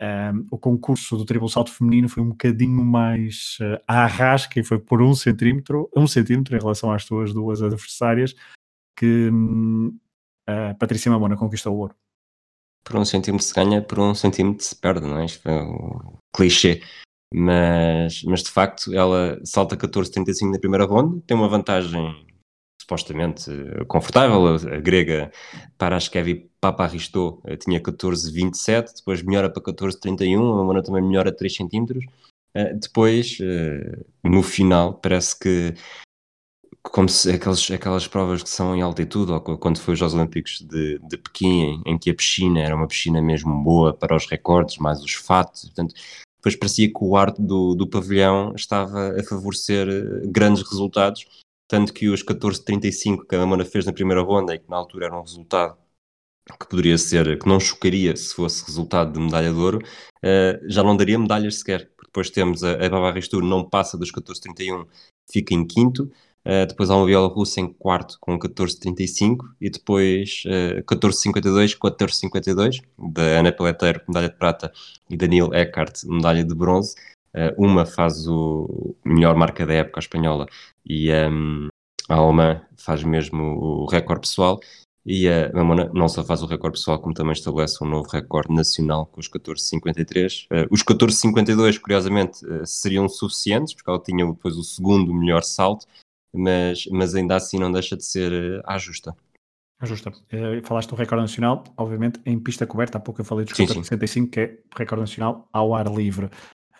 um, 0.00 0.46
o 0.50 0.58
concurso 0.58 1.16
do 1.16 1.24
triplo 1.24 1.48
salto 1.48 1.70
feminino 1.70 2.08
foi 2.08 2.22
um 2.22 2.30
bocadinho 2.30 2.84
mais 2.84 3.58
uh, 3.60 3.80
à 3.86 4.06
rasca 4.06 4.58
e 4.58 4.64
foi 4.64 4.78
por 4.78 5.00
um 5.00 5.14
centímetro, 5.14 5.88
um 5.96 6.06
centímetro 6.06 6.56
em 6.56 6.60
relação 6.60 6.92
às 6.92 7.04
suas 7.04 7.32
duas 7.32 7.62
adversárias 7.62 8.34
que 8.96 9.30
um, 9.32 9.96
a 10.46 10.74
Patrícia 10.74 11.10
Mamona 11.10 11.36
conquistou 11.36 11.74
o 11.74 11.78
ouro. 11.78 11.94
Por 12.84 12.96
um 12.96 13.04
centímetro 13.04 13.46
se 13.46 13.54
ganha, 13.54 13.82
por 13.82 13.98
um 13.98 14.14
centímetro 14.14 14.64
se 14.64 14.76
perde, 14.76 15.06
não 15.06 15.18
é? 15.18 15.24
Isto 15.24 15.48
é 15.48 15.62
um 15.62 16.18
clichê. 16.34 16.82
Mas, 17.32 18.22
mas 18.24 18.42
de 18.42 18.50
facto 18.50 18.94
ela 18.94 19.40
salta 19.44 19.76
14,35 19.76 20.52
na 20.52 20.58
primeira 20.58 20.84
ronda, 20.84 21.20
tem 21.26 21.36
uma 21.36 21.48
vantagem 21.48 22.24
supostamente 22.84 23.50
eh, 23.50 23.84
confortável. 23.86 24.46
A, 24.46 24.80
grega 24.80 25.32
Paraskevi 25.76 26.50
Paparistou 26.60 27.42
eh, 27.46 27.56
tinha 27.56 27.80
14,27, 27.80 28.96
depois 28.96 29.22
melhora 29.22 29.50
para 29.50 29.62
14,31, 29.62 30.38
a 30.38 30.56
Mamona 30.56 30.82
também 30.82 31.02
melhora 31.02 31.34
3 31.34 31.56
cm. 31.56 31.98
Eh, 32.54 32.74
depois, 32.74 33.38
no 34.22 34.42
final, 34.42 34.94
parece 34.94 35.36
que 35.38 35.74
como 36.82 37.08
se 37.08 37.30
aquelas, 37.30 38.06
provas 38.08 38.42
que 38.42 38.48
são 38.48 38.74
em 38.74 38.82
altitude, 38.82 39.32
ou 39.32 39.40
quando 39.40 39.78
foi 39.78 39.94
os 39.94 40.00
Jogos 40.00 40.14
Olímpicos 40.14 40.60
de, 40.60 40.98
de 40.98 41.16
Pequim, 41.16 41.62
em, 41.62 41.82
em, 41.86 41.98
que 41.98 42.10
a 42.10 42.14
piscina 42.14 42.60
era 42.60 42.74
uma 42.74 42.88
piscina 42.88 43.20
mesmo 43.22 43.62
boa 43.62 43.92
para 43.92 44.16
os 44.16 44.26
recordes, 44.26 44.78
mais 44.78 45.02
os 45.02 45.14
fatos, 45.14 45.62
portanto, 45.64 45.94
depois 46.36 46.56
parecia 46.56 46.88
que 46.88 46.98
o 47.00 47.16
ar 47.16 47.30
do, 47.32 47.74
do 47.74 47.86
pavilhão 47.86 48.54
estava 48.54 49.18
a 49.18 49.22
favorecer 49.24 49.86
grandes 50.30 50.62
resultados 50.62 51.26
tanto 51.68 51.92
que 51.92 52.08
os 52.08 52.22
14.35 52.22 53.26
que 53.26 53.34
a 53.34 53.38
Mamona 53.38 53.64
fez 53.64 53.84
na 53.84 53.92
primeira 53.92 54.22
ronda 54.22 54.54
e 54.54 54.58
que 54.58 54.68
na 54.68 54.76
altura 54.76 55.06
era 55.06 55.18
um 55.18 55.22
resultado 55.22 55.76
que 56.60 56.68
poderia 56.68 56.98
ser, 56.98 57.38
que 57.38 57.48
não 57.48 57.58
chocaria 57.58 58.14
se 58.14 58.34
fosse 58.34 58.64
resultado 58.66 59.12
de 59.12 59.18
medalha 59.18 59.50
de 59.50 59.58
ouro, 59.58 59.78
uh, 59.78 60.70
já 60.70 60.82
não 60.82 60.96
daria 60.96 61.18
medalhas 61.18 61.58
sequer, 61.58 61.90
depois 62.04 62.28
temos 62.28 62.62
a, 62.62 62.72
a 62.72 62.88
Baba 62.88 63.12
Ristur 63.12 63.42
não 63.42 63.68
passa 63.68 63.96
dos 63.96 64.12
14.31, 64.12 64.86
fica 65.30 65.54
em 65.54 65.66
quinto, 65.66 66.12
uh, 66.46 66.66
depois 66.66 66.90
há 66.90 66.96
uma 66.96 67.06
viola 67.06 67.28
russa 67.28 67.60
em 67.60 67.72
quarto 67.72 68.16
com 68.20 68.38
14.35 68.38 69.38
e 69.60 69.70
depois 69.70 70.42
uh, 70.46 70.82
14.52, 70.84 71.76
14.52 71.78 72.82
da 73.12 73.22
Ana 73.22 73.52
Peleteiro, 73.52 74.00
medalha 74.08 74.28
de 74.28 74.36
prata, 74.36 74.72
e 75.08 75.16
Daniel 75.16 75.52
Eckhart, 75.52 76.04
medalha 76.04 76.44
de 76.44 76.54
bronze, 76.54 76.94
Uh, 77.34 77.50
uma 77.58 77.84
faz 77.84 78.28
o 78.28 78.94
melhor 79.04 79.34
marca 79.34 79.66
da 79.66 79.74
época 79.74 79.98
espanhola 79.98 80.46
e 80.86 81.10
um, 81.12 81.66
a 82.08 82.14
alemã 82.14 82.62
faz 82.76 83.02
mesmo 83.02 83.42
o 83.42 83.86
recorde 83.86 84.20
pessoal 84.20 84.60
e 85.04 85.28
a 85.28 85.52
Mamona 85.52 85.90
não 85.92 86.08
só 86.08 86.22
faz 86.22 86.44
o 86.44 86.46
recorde 86.46 86.78
pessoal, 86.78 87.00
como 87.00 87.12
também 87.12 87.32
estabelece 87.32 87.82
um 87.82 87.88
novo 87.88 88.08
recorde 88.08 88.54
nacional 88.54 89.06
com 89.06 89.20
os 89.20 89.28
14,53. 89.28 90.46
Uh, 90.46 90.66
os 90.70 90.84
14,52, 90.84 91.78
curiosamente, 91.80 92.38
seriam 92.64 93.08
suficientes, 93.08 93.74
porque 93.74 93.90
ela 93.90 93.98
tinha 93.98 94.24
depois 94.24 94.56
o 94.56 94.62
segundo 94.62 95.12
melhor 95.12 95.42
salto, 95.42 95.86
mas, 96.34 96.86
mas 96.90 97.14
ainda 97.14 97.36
assim 97.36 97.58
não 97.58 97.70
deixa 97.70 97.96
de 97.96 98.04
ser 98.04 98.32
uh, 98.32 98.62
à 98.64 98.76
justa. 98.78 99.16
À 99.78 99.86
justa. 99.86 100.12
falaste 100.64 100.90
do 100.90 100.96
recorde 100.96 101.22
nacional, 101.22 101.64
obviamente 101.76 102.20
em 102.24 102.38
pista 102.38 102.66
coberta, 102.66 102.98
há 102.98 103.00
pouco 103.00 103.20
eu 103.20 103.24
falei 103.24 103.44
dos 103.44 103.54
14,65, 103.54 104.30
que 104.30 104.40
é 104.40 104.58
recorde 104.76 105.02
nacional 105.02 105.48
ao 105.52 105.74
ar 105.74 105.86
livre. 105.86 106.30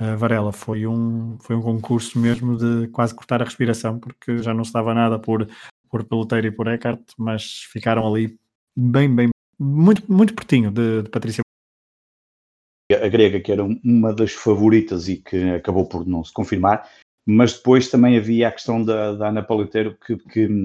Uh, 0.00 0.16
Varela, 0.16 0.52
foi 0.52 0.86
um, 0.86 1.36
foi 1.40 1.54
um 1.54 1.62
concurso 1.62 2.18
mesmo 2.18 2.56
de 2.56 2.88
quase 2.88 3.14
cortar 3.14 3.40
a 3.42 3.44
respiração, 3.44 3.98
porque 3.98 4.38
já 4.38 4.52
não 4.52 4.64
se 4.64 4.72
dava 4.72 4.92
nada 4.94 5.18
por, 5.18 5.48
por 5.88 6.04
Peloteiro 6.04 6.48
e 6.48 6.50
por 6.50 6.66
Eckhart, 6.66 7.00
mas 7.16 7.62
ficaram 7.70 8.06
ali 8.06 8.36
bem, 8.76 9.14
bem, 9.14 9.30
muito, 9.58 10.10
muito 10.10 10.34
pertinho 10.34 10.70
de, 10.70 11.02
de 11.02 11.10
Patrícia. 11.10 11.42
A 12.92 13.08
grega, 13.08 13.40
que 13.40 13.50
era 13.50 13.64
uma 13.64 14.12
das 14.12 14.32
favoritas 14.32 15.08
e 15.08 15.16
que 15.16 15.50
acabou 15.50 15.86
por 15.86 16.06
não 16.06 16.24
se 16.24 16.32
confirmar, 16.32 16.88
mas 17.26 17.54
depois 17.54 17.88
também 17.88 18.16
havia 18.16 18.48
a 18.48 18.52
questão 18.52 18.84
da, 18.84 19.14
da 19.14 19.28
Ana 19.28 19.42
Paleteiro 19.42 19.96
que, 20.06 20.16
que 20.16 20.64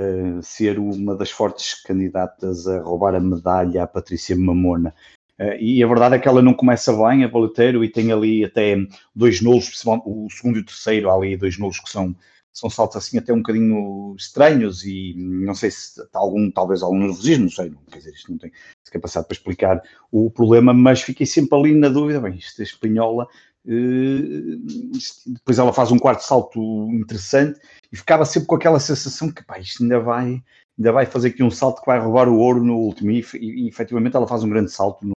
uh, 0.00 0.42
ser 0.42 0.78
uma 0.78 1.16
das 1.16 1.30
fortes 1.30 1.80
candidatas 1.82 2.66
a 2.66 2.80
roubar 2.82 3.14
a 3.14 3.20
medalha 3.20 3.84
à 3.84 3.86
Patrícia 3.86 4.36
Mamona. 4.36 4.94
Uh, 5.38 5.54
e 5.58 5.82
a 5.82 5.86
verdade 5.86 6.16
é 6.16 6.18
que 6.18 6.28
ela 6.28 6.42
não 6.42 6.54
começa 6.54 6.92
bem 6.92 7.24
a 7.24 7.28
Baleteiro 7.28 7.84
e 7.84 7.88
tem 7.88 8.10
ali 8.12 8.44
até 8.44 8.76
dois 9.14 9.40
nulos, 9.40 9.70
o 9.84 10.28
segundo 10.30 10.58
e 10.58 10.60
o 10.60 10.64
terceiro, 10.64 11.10
há 11.10 11.14
ali 11.14 11.36
dois 11.36 11.58
nulos 11.58 11.78
que 11.78 11.90
são, 11.90 12.14
são 12.52 12.68
saltos 12.68 12.96
assim 12.96 13.18
até 13.18 13.32
um 13.32 13.38
bocadinho 13.38 14.14
estranhos 14.16 14.84
e 14.84 15.14
não 15.16 15.54
sei 15.54 15.70
se 15.70 16.00
está 16.00 16.18
algum, 16.18 16.50
talvez 16.50 16.82
algum 16.82 16.98
nervosismo, 16.98 17.44
não 17.44 17.50
sei, 17.50 17.70
não, 17.70 17.80
quer 17.90 17.98
dizer, 17.98 18.12
isto 18.12 18.30
não 18.30 18.38
tem 18.38 18.52
capacidade 18.90 19.26
para 19.26 19.34
explicar 19.34 19.82
o 20.12 20.30
problema, 20.30 20.72
mas 20.72 21.02
fiquei 21.02 21.26
sempre 21.26 21.58
ali 21.58 21.74
na 21.74 21.88
dúvida, 21.88 22.20
bem, 22.20 22.36
isto 22.36 22.60
é 22.60 22.62
espanhola, 22.62 23.26
depois 23.64 25.58
ela 25.58 25.72
faz 25.72 25.90
um 25.90 25.98
quarto 25.98 26.20
salto 26.20 26.60
interessante 26.92 27.58
e 27.90 27.96
ficava 27.96 28.24
sempre 28.26 28.46
com 28.46 28.56
aquela 28.56 28.78
sensação 28.78 29.30
que, 29.32 29.42
pá, 29.42 29.58
isto 29.58 29.82
ainda 29.82 30.00
vai, 30.00 30.42
ainda 30.78 30.92
vai 30.92 31.06
fazer 31.06 31.28
aqui 31.28 31.42
um 31.42 31.50
salto 31.50 31.80
que 31.80 31.86
vai 31.86 31.98
roubar 31.98 32.28
o 32.28 32.38
ouro 32.38 32.62
no 32.62 32.76
último. 32.76 33.10
E, 33.10 33.24
e, 33.34 33.64
e 33.64 33.68
efetivamente 33.68 34.16
ela 34.16 34.28
faz 34.28 34.44
um 34.44 34.50
grande 34.50 34.70
salto 34.70 35.06
no 35.06 35.14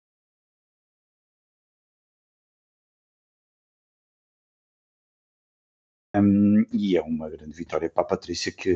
Um, 6.15 6.65
e 6.71 6.95
é 6.95 7.01
uma 7.01 7.29
grande 7.29 7.51
vitória 7.53 7.89
para 7.89 8.03
a 8.03 8.05
Patrícia 8.05 8.49
que, 8.49 8.73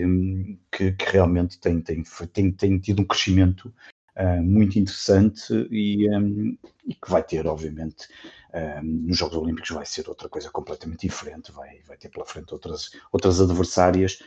que, 0.71 0.91
que 0.91 1.05
realmente 1.05 1.57
tem, 1.57 1.81
tem, 1.81 2.03
tem, 2.33 2.51
tem, 2.51 2.79
tido 2.79 3.01
um 3.01 3.05
crescimento 3.05 3.73
uh, 4.17 4.43
muito 4.43 4.77
interessante 4.77 5.53
e, 5.71 6.09
um, 6.09 6.57
e, 6.85 6.93
que 6.93 7.09
vai 7.09 7.23
ter, 7.23 7.47
obviamente, 7.47 8.09
um, 8.53 8.83
nos 9.07 9.17
Jogos 9.17 9.37
Olímpicos 9.37 9.69
vai 9.69 9.85
ser 9.85 10.09
outra 10.09 10.27
coisa 10.27 10.49
completamente 10.49 11.07
diferente, 11.07 11.51
vai, 11.51 11.81
vai 11.87 11.97
ter 11.97 12.09
pela 12.09 12.25
frente 12.25 12.53
outras, 12.53 12.91
outras 13.11 13.39
adversárias. 13.39 14.19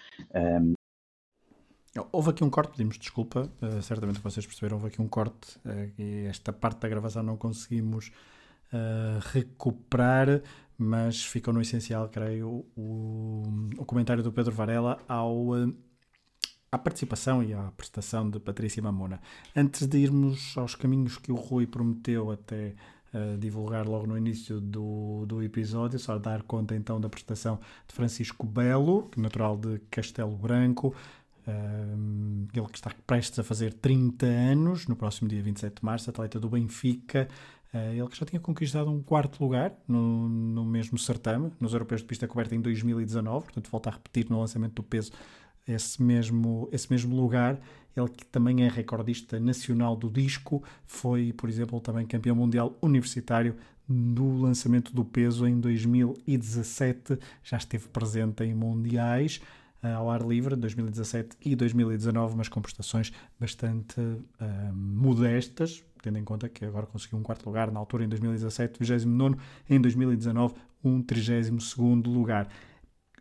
Houve 2.10 2.30
aqui 2.30 2.42
um 2.42 2.48
corte, 2.48 2.70
pedimos 2.70 2.98
desculpa, 2.98 3.50
uh, 3.60 3.82
certamente 3.82 4.18
vocês 4.20 4.46
perceberam, 4.46 4.76
houve 4.76 4.88
aqui 4.88 5.02
um 5.02 5.08
corte 5.08 5.58
uh, 5.58 5.92
e 5.98 6.24
esta 6.26 6.52
parte 6.52 6.80
da 6.80 6.88
gravação 6.88 7.22
não 7.22 7.36
conseguimos 7.36 8.10
uh, 8.72 9.18
recuperar, 9.30 10.40
mas 10.78 11.22
ficou 11.22 11.52
no 11.52 11.60
essencial, 11.60 12.08
creio, 12.08 12.64
o, 12.74 13.42
o 13.76 13.84
comentário 13.84 14.22
do 14.22 14.32
Pedro 14.32 14.52
Varela 14.52 14.98
ao, 15.06 15.48
à 16.70 16.78
participação 16.78 17.42
e 17.42 17.52
à 17.52 17.70
prestação 17.76 18.30
de 18.30 18.40
Patrícia 18.40 18.82
Mamona. 18.82 19.20
Antes 19.54 19.86
de 19.86 19.98
irmos 19.98 20.56
aos 20.56 20.74
caminhos 20.74 21.18
que 21.18 21.30
o 21.30 21.36
Rui 21.36 21.66
prometeu 21.66 22.30
até 22.30 22.74
divulgar 23.38 23.86
logo 23.86 24.06
no 24.06 24.16
início 24.16 24.60
do, 24.60 25.26
do 25.26 25.42
episódio, 25.42 25.98
só 25.98 26.18
dar 26.18 26.42
conta 26.42 26.74
então 26.74 27.00
da 27.00 27.08
prestação 27.08 27.58
de 27.86 27.94
Francisco 27.94 28.46
Belo, 28.46 29.10
natural 29.16 29.56
de 29.56 29.78
Castelo 29.90 30.34
Branco, 30.36 30.94
um, 31.46 32.46
ele 32.54 32.66
que 32.66 32.78
está 32.78 32.92
prestes 33.06 33.38
a 33.38 33.42
fazer 33.42 33.72
30 33.74 34.26
anos, 34.26 34.86
no 34.86 34.94
próximo 34.94 35.28
dia 35.28 35.42
27 35.42 35.76
de 35.80 35.84
março, 35.84 36.08
atleta 36.08 36.38
do 36.38 36.48
Benfica, 36.48 37.28
uh, 37.74 37.92
ele 37.92 38.08
que 38.08 38.16
já 38.16 38.24
tinha 38.24 38.40
conquistado 38.40 38.90
um 38.90 39.02
quarto 39.02 39.42
lugar 39.42 39.72
no, 39.88 40.28
no 40.28 40.64
mesmo 40.64 40.96
certame, 40.96 41.52
nos 41.60 41.72
Europeus 41.72 42.00
de 42.00 42.06
Pista 42.06 42.28
Coberta 42.28 42.54
em 42.54 42.60
2019, 42.60 43.46
portanto 43.46 43.70
volta 43.70 43.90
a 43.90 43.92
repetir 43.92 44.30
no 44.30 44.38
lançamento 44.38 44.74
do 44.74 44.82
peso 44.82 45.12
esse 45.66 46.02
mesmo, 46.02 46.68
esse 46.72 46.90
mesmo 46.90 47.14
lugar. 47.14 47.60
Ele 47.94 48.08
que 48.08 48.24
também 48.24 48.64
é 48.64 48.68
recordista 48.68 49.38
nacional 49.38 49.94
do 49.94 50.08
disco, 50.08 50.62
foi, 50.86 51.32
por 51.32 51.48
exemplo, 51.48 51.78
também 51.78 52.06
campeão 52.06 52.34
mundial 52.34 52.76
universitário 52.80 53.54
do 53.86 54.40
lançamento 54.40 54.94
do 54.94 55.04
peso 55.04 55.46
em 55.46 55.60
2017, 55.60 57.18
já 57.42 57.58
esteve 57.58 57.88
presente 57.88 58.44
em 58.44 58.54
mundiais. 58.54 59.40
Eh, 59.82 59.92
ao 59.92 60.08
ar 60.08 60.22
livre, 60.22 60.54
2017 60.54 61.36
e 61.44 61.56
2019, 61.56 62.36
mas 62.36 62.48
com 62.48 62.62
prestações 62.62 63.12
bastante 63.38 64.00
uh, 64.00 64.72
modestas, 64.72 65.82
tendo 66.00 66.18
em 66.18 66.24
conta 66.24 66.48
que 66.48 66.64
agora 66.64 66.86
conseguiu 66.86 67.18
um 67.18 67.22
quarto 67.22 67.44
lugar 67.46 67.70
na 67.72 67.80
altura 67.80 68.04
em 68.04 68.08
2017, 68.08 68.78
29 68.78 69.36
em 69.68 69.80
2019, 69.80 70.54
um 70.84 71.02
32 71.02 71.74
lugar. 72.06 72.48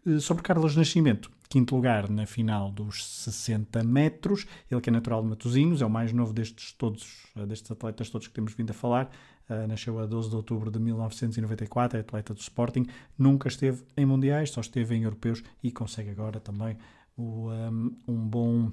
Uh, 0.05 0.19
sobre 0.19 0.43
Carlos 0.43 0.75
Nascimento, 0.75 1.31
quinto 1.51 1.75
lugar 1.75 2.09
na 2.09 2.25
final 2.25 2.71
dos 2.71 3.05
60 3.05 3.83
metros, 3.83 4.47
ele 4.71 4.79
que 4.79 4.89
é 4.89 4.93
natural 4.93 5.21
de 5.21 5.27
Matosinhos, 5.27 5.81
é 5.81 5.85
o 5.85 5.89
mais 5.89 6.13
novo 6.13 6.31
destes 6.31 6.71
todos, 6.71 7.27
destes 7.45 7.69
atletas 7.69 8.09
todos 8.09 8.27
que 8.27 8.33
temos 8.33 8.53
vindo 8.53 8.71
a 8.71 8.73
falar, 8.73 9.11
Uh, 9.49 9.67
nasceu 9.67 9.99
a 9.99 10.05
12 10.05 10.29
de 10.29 10.35
outubro 10.37 10.71
de 10.71 10.79
1994, 10.79 11.97
é 11.97 12.01
atleta 12.01 12.33
do 12.33 12.39
Sporting, 12.39 12.85
nunca 13.17 13.49
esteve 13.49 13.83
em 13.97 14.05
mundiais, 14.05 14.49
só 14.49 14.61
esteve 14.61 14.95
em 14.95 15.03
europeus 15.03 15.43
e 15.61 15.73
consegue 15.73 16.09
agora 16.09 16.39
também 16.39 16.77
o, 17.17 17.49
um, 17.49 17.97
um, 18.07 18.29
bom, 18.29 18.71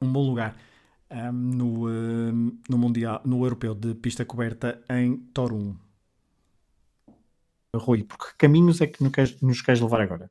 um 0.00 0.10
bom 0.10 0.22
lugar 0.22 0.56
um, 1.10 1.32
no, 1.32 1.88
um, 1.90 2.58
no, 2.66 2.78
mundial, 2.78 3.20
no 3.26 3.44
europeu 3.44 3.74
de 3.74 3.94
pista 3.94 4.24
coberta 4.24 4.82
em 4.88 5.18
Torum. 5.34 5.76
Rui, 7.76 8.04
por 8.04 8.16
que 8.16 8.38
caminhos 8.38 8.80
é 8.80 8.86
que 8.86 9.02
nos 9.02 9.12
queres, 9.12 9.38
nos 9.42 9.60
queres 9.60 9.82
levar 9.82 10.00
agora? 10.00 10.30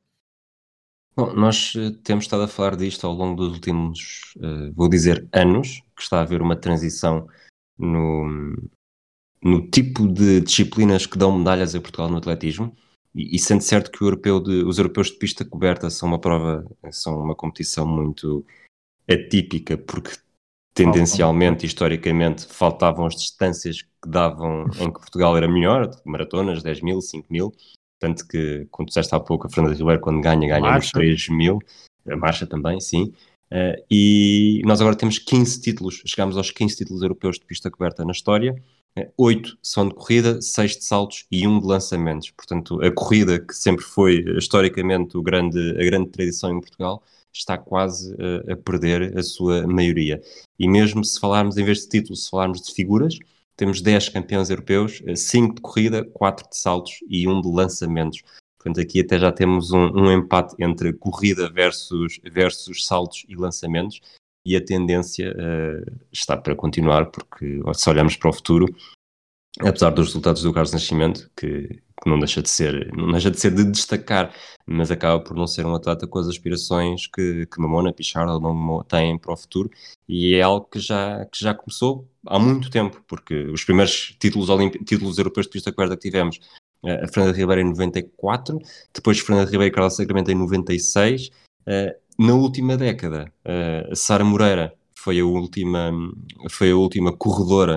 Bom, 1.16 1.32
nós 1.32 1.74
eh, 1.76 1.92
temos 2.02 2.24
estado 2.24 2.42
a 2.42 2.48
falar 2.48 2.74
disto 2.76 3.06
ao 3.06 3.12
longo 3.12 3.36
dos 3.36 3.54
últimos, 3.54 4.34
uh, 4.36 4.72
vou 4.74 4.88
dizer, 4.88 5.28
anos, 5.32 5.80
que 5.96 6.02
está 6.02 6.18
a 6.18 6.22
haver 6.22 6.42
uma 6.42 6.56
transição 6.56 7.28
no, 7.78 8.56
no 9.40 9.70
tipo 9.70 10.08
de 10.08 10.40
disciplinas 10.40 11.06
que 11.06 11.16
dão 11.16 11.38
medalhas 11.38 11.74
a 11.74 11.80
Portugal 11.80 12.10
no 12.10 12.16
atletismo. 12.16 12.74
E, 13.14 13.36
e 13.36 13.38
sendo 13.38 13.60
certo 13.62 13.92
que 13.92 14.02
europeu 14.02 14.40
de, 14.40 14.64
os 14.64 14.78
europeus 14.78 15.06
de 15.08 15.18
pista 15.18 15.44
coberta 15.44 15.88
são 15.88 16.08
uma 16.08 16.18
prova, 16.18 16.64
são 16.90 17.20
uma 17.20 17.36
competição 17.36 17.86
muito 17.86 18.44
atípica, 19.08 19.78
porque 19.78 20.16
tendencialmente, 20.74 21.64
historicamente, 21.64 22.44
faltavam 22.48 23.06
as 23.06 23.14
distâncias 23.14 23.82
que 23.82 24.08
davam 24.08 24.64
em 24.80 24.92
que 24.92 24.98
Portugal 24.98 25.36
era 25.36 25.46
melhor, 25.46 25.88
maratonas, 26.04 26.60
10 26.60 26.80
mil, 26.80 27.00
5 27.00 27.32
mil. 27.32 27.54
Tanto 28.04 28.28
que, 28.28 28.66
como 28.70 28.86
disseste 28.86 29.14
há 29.14 29.18
pouco, 29.18 29.46
a 29.46 29.50
Fernanda 29.50 29.74
Ribeiro, 29.74 29.98
quando 29.98 30.20
ganha, 30.20 30.46
ganha 30.46 30.74
nos 30.74 30.90
3 30.90 31.30
mil. 31.30 31.58
A 32.06 32.14
marcha 32.14 32.46
também, 32.46 32.78
sim. 32.78 33.14
Uh, 33.50 33.82
e 33.90 34.60
nós 34.66 34.78
agora 34.82 34.94
temos 34.94 35.18
15 35.18 35.62
títulos, 35.62 36.02
chegamos 36.04 36.36
aos 36.36 36.50
15 36.50 36.76
títulos 36.76 37.02
europeus 37.02 37.38
de 37.38 37.46
pista 37.46 37.70
coberta 37.70 38.04
na 38.04 38.12
história. 38.12 38.62
É, 38.94 39.10
oito 39.16 39.56
são 39.62 39.88
de 39.88 39.94
corrida, 39.94 40.42
seis 40.42 40.76
de 40.76 40.84
saltos 40.84 41.24
e 41.32 41.48
um 41.48 41.58
de 41.58 41.66
lançamentos. 41.66 42.30
Portanto, 42.30 42.78
a 42.84 42.92
corrida, 42.92 43.38
que 43.38 43.54
sempre 43.54 43.82
foi 43.82 44.22
historicamente 44.36 45.16
o 45.16 45.22
grande, 45.22 45.70
a 45.70 45.84
grande 45.84 46.10
tradição 46.10 46.50
em 46.50 46.60
Portugal, 46.60 47.02
está 47.32 47.56
quase 47.56 48.14
a, 48.48 48.52
a 48.52 48.56
perder 48.56 49.16
a 49.16 49.22
sua 49.22 49.66
maioria. 49.66 50.20
E 50.58 50.68
mesmo 50.68 51.02
se 51.02 51.18
falarmos, 51.18 51.56
em 51.56 51.64
vez 51.64 51.78
de 51.78 51.88
títulos, 51.88 52.24
se 52.24 52.30
falarmos 52.30 52.60
de 52.60 52.70
figuras, 52.74 53.18
temos 53.56 53.80
10 53.80 54.08
campeões 54.10 54.50
europeus, 54.50 55.02
5 55.14 55.56
de 55.56 55.60
corrida, 55.60 56.04
4 56.04 56.48
de 56.48 56.56
saltos 56.56 56.92
e 57.08 57.28
1 57.28 57.40
de 57.40 57.48
lançamentos. 57.48 58.22
Portanto, 58.56 58.80
aqui 58.80 59.00
até 59.00 59.18
já 59.18 59.30
temos 59.30 59.70
um, 59.70 59.90
um 59.94 60.10
empate 60.10 60.54
entre 60.58 60.92
corrida 60.92 61.50
versus, 61.50 62.18
versus 62.24 62.86
saltos 62.86 63.24
e 63.28 63.36
lançamentos 63.36 64.00
e 64.46 64.56
a 64.56 64.64
tendência 64.64 65.32
uh, 65.32 66.00
está 66.12 66.36
para 66.36 66.54
continuar, 66.54 67.06
porque 67.06 67.60
se 67.74 67.90
olharmos 67.90 68.16
para 68.16 68.30
o 68.30 68.32
futuro, 68.32 68.74
apesar 69.60 69.90
dos 69.90 70.08
resultados 70.08 70.42
do 70.42 70.52
Carlos 70.52 70.72
Nascimento, 70.72 71.30
que, 71.36 71.82
que, 72.02 72.08
não 72.08 72.18
deixa 72.18 72.42
de 72.42 72.48
ser, 72.48 72.92
não 72.94 73.12
deixa 73.12 73.30
de 73.30 73.38
ser 73.38 73.54
de 73.54 73.64
destacar, 73.64 74.34
mas 74.66 74.90
acaba 74.90 75.22
por 75.22 75.36
não 75.36 75.46
ser 75.46 75.66
um 75.66 75.74
atleta 75.74 76.06
com 76.06 76.18
as 76.18 76.28
aspirações 76.28 77.06
que, 77.06 77.46
que 77.46 77.60
Mamona, 77.60 77.92
Pichard 77.92 78.30
ou 78.32 78.40
Mamona 78.40 78.84
têm 78.84 79.18
para 79.18 79.32
o 79.32 79.36
futuro, 79.36 79.70
e 80.08 80.34
é 80.34 80.42
algo 80.42 80.66
que 80.66 80.78
já, 80.78 81.24
que 81.26 81.38
já 81.38 81.54
começou 81.54 82.08
há 82.26 82.38
muito 82.38 82.70
tempo, 82.70 83.02
porque 83.06 83.34
os 83.46 83.64
primeiros 83.64 84.16
títulos, 84.18 84.48
títulos 84.84 85.18
europeus 85.18 85.46
de 85.46 85.52
pista 85.52 85.72
coberta 85.72 85.96
que 85.96 86.02
tivemos, 86.02 86.40
eh, 86.84 87.04
a 87.04 87.08
Fernanda 87.08 87.36
Ribeiro 87.36 87.62
em 87.62 87.70
94, 87.70 88.58
depois 88.92 89.18
Fernanda 89.20 89.50
Ribeiro 89.50 89.72
e 89.72 89.74
Carlos 89.74 89.96
Sacramento 89.96 90.30
em 90.30 90.34
96, 90.34 91.28
uh, 91.66 91.94
na 92.18 92.34
última 92.34 92.76
década, 92.76 93.32
uh, 93.44 93.96
Sara 93.96 94.24
Moreira 94.24 94.74
foi 94.94 95.20
a 95.20 95.24
última, 95.24 95.90
foi 96.50 96.70
a 96.70 96.76
última 96.76 97.12
corredora 97.16 97.76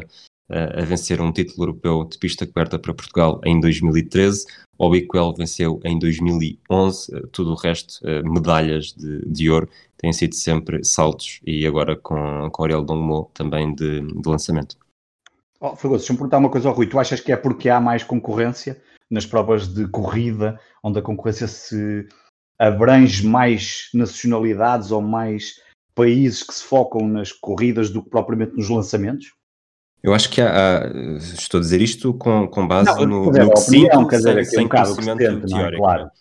a 0.50 0.86
vencer 0.86 1.22
um 1.22 1.32
título 1.32 1.64
europeu 1.64 2.06
de 2.06 2.18
pista 2.18 2.48
coberta 2.48 2.80
para 2.80 2.94
Portugal 2.94 3.42
em 3.46 3.60
2013. 3.60 4.46
O 4.78 4.90
Biquel 4.90 5.34
venceu 5.34 5.80
em 5.84 5.98
2011. 5.98 7.16
Uh, 7.16 7.28
tudo 7.28 7.52
o 7.52 7.56
resto, 7.56 8.00
uh, 8.04 8.32
medalhas 8.32 8.94
de, 8.94 9.26
de 9.26 9.50
ouro, 9.50 9.68
têm 9.98 10.14
sido 10.14 10.36
sempre 10.36 10.84
saltos 10.84 11.42
e 11.46 11.66
agora 11.66 11.96
com, 11.96 12.50
com 12.52 12.64
Ariel 12.64 12.84
Dongmo 12.84 13.30
também 13.34 13.74
de, 13.74 14.02
de 14.02 14.30
lançamento. 14.30 14.78
Oh, 15.60 15.76
Fragoso, 15.76 16.02
deixa-me 16.02 16.20
perguntar 16.20 16.38
uma 16.38 16.52
coisa 16.52 16.70
ao 16.70 16.76
Rui. 16.76 16.88
Tu 16.88 17.00
achas 17.00 17.20
que 17.20 17.32
é 17.32 17.38
porque 17.38 17.68
há 17.68 17.82
mais 17.82 18.04
concorrência 18.04 18.80
nas 19.10 19.26
provas 19.26 19.68
de 19.68 19.88
corrida, 19.88 20.60
onde 20.84 21.00
a 21.00 21.02
concorrência 21.02 21.48
se 21.48 22.08
abrange 22.60 23.26
mais 23.26 23.90
nacionalidades 23.94 24.92
ou 24.92 25.02
mais 25.02 25.56
países 25.96 26.44
que 26.44 26.54
se 26.54 26.64
focam 26.64 27.08
nas 27.08 27.32
corridas 27.32 27.90
do 27.90 28.04
que 28.04 28.10
propriamente 28.10 28.56
nos 28.56 28.70
lançamentos? 28.70 29.34
Eu 30.04 30.14
acho 30.14 30.30
que 30.30 30.42
há, 30.42 30.80
há, 30.80 30.88
estou 31.18 31.60
a 31.60 31.62
dizer 31.62 31.82
isto 31.82 32.14
com, 32.14 32.48
com 32.48 32.68
base 32.68 32.86
não, 32.86 33.06
no, 33.06 33.32
dizer, 33.32 33.46
no 33.46 33.54
que 33.54 33.60
sinto, 33.60 34.08
quer 34.08 34.18
dizer, 34.18 34.46
sem, 34.46 34.66
um 34.66 34.70
conhecimento 34.70 35.18
tente, 35.18 35.46
teórico. 35.48 35.76
É? 35.76 35.78
Claro. 35.78 36.12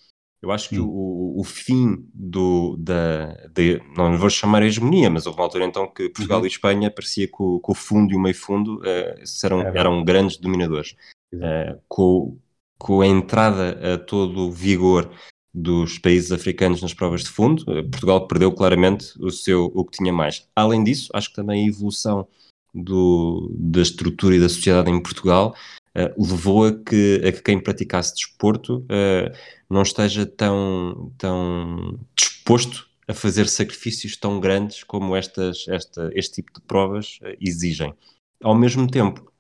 Eu 0.43 0.51
acho 0.53 0.69
que 0.69 0.79
hum. 0.79 0.87
o, 0.89 1.41
o 1.41 1.45
fim 1.45 2.07
do, 2.15 2.77
da, 2.79 3.35
de, 3.53 3.81
não 3.97 4.17
vou 4.17 4.31
chamar 4.31 4.63
a 4.63 4.67
hegemonia, 4.67 5.11
mas 5.11 5.27
houve 5.27 5.39
uma 5.39 5.45
altura 5.45 5.65
então 5.65 5.87
que 5.87 6.09
Portugal 6.09 6.39
uhum. 6.41 6.45
e 6.45 6.49
Espanha 6.49 6.91
parecia 6.91 7.27
que 7.27 7.37
o, 7.39 7.61
que 7.61 7.71
o, 7.71 7.75
fundo 7.75 8.13
e 8.13 8.17
o 8.17 8.21
meio 8.21 8.35
fundo 8.35 8.79
uh, 8.79 9.45
eram, 9.45 9.63
é 9.63 9.79
eram 9.79 10.05
grandes 10.05 10.37
dominadores. 10.37 10.95
Uh, 11.35 11.81
com, 11.89 12.39
com 12.79 13.01
a 13.01 13.07
entrada 13.07 13.95
a 13.95 13.99
todo 13.99 14.47
o 14.47 14.53
vigor 14.53 15.11
dos 15.53 15.99
países 15.99 16.31
africanos 16.33 16.83
nas 16.83 16.93
provas 16.93 17.25
de 17.25 17.31
fundo. 17.31 17.65
Eh, 17.73 17.83
Portugal 17.83 18.27
perdeu 18.27 18.53
claramente 18.53 19.15
o 19.19 19.31
seu 19.31 19.73
o 19.75 19.85
que 19.87 19.97
tinha 19.97 20.13
mais. 20.13 20.47
Além 20.55 20.85
disso, 20.85 21.11
acho 21.15 21.31
que 21.31 21.37
também 21.37 21.65
a 21.65 21.69
evolução 21.69 22.29
do, 22.77 23.51
da 23.59 23.81
estrutura 23.81 24.37
e 24.37 24.41
da 24.41 24.49
sociedade 24.49 24.91
em 24.91 25.03
Portugal 25.03 25.57
uh, 25.97 26.23
levou 26.23 26.67
a 26.67 26.73
que, 26.73 27.23
a 27.27 27.33
que 27.33 27.43
quem 27.43 27.59
praticasse 27.59 28.15
desporto 28.15 28.79
uh, 28.81 29.35
não 29.69 29.83
esteja 29.83 30.27
tão, 30.27 31.13
tão 31.17 31.99
disposto 32.15 32.87
a 33.09 33.15
fazer 33.15 33.49
sacrifícios 33.49 34.17
tão 34.17 34.39
grandes 34.39 34.85
como 34.85 35.17
estas, 35.17 35.67
esta, 35.69 36.11
este 36.15 36.43
tipo 36.43 36.53
de 36.53 36.61
provas 36.67 37.19
uh, 37.23 37.37
exigem. 37.41 37.95
Ao 38.43 38.55
mesmo 38.55 38.87
tempo, 38.87 39.33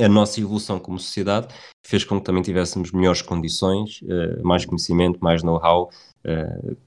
a 0.00 0.08
nossa 0.08 0.40
evolução 0.40 0.78
como 0.78 0.98
sociedade 0.98 1.52
fez 1.84 2.04
com 2.04 2.18
que 2.18 2.24
também 2.24 2.42
tivéssemos 2.42 2.92
melhores 2.92 3.20
condições, 3.20 4.00
mais 4.42 4.64
conhecimento, 4.64 5.18
mais 5.20 5.42
know-how, 5.42 5.90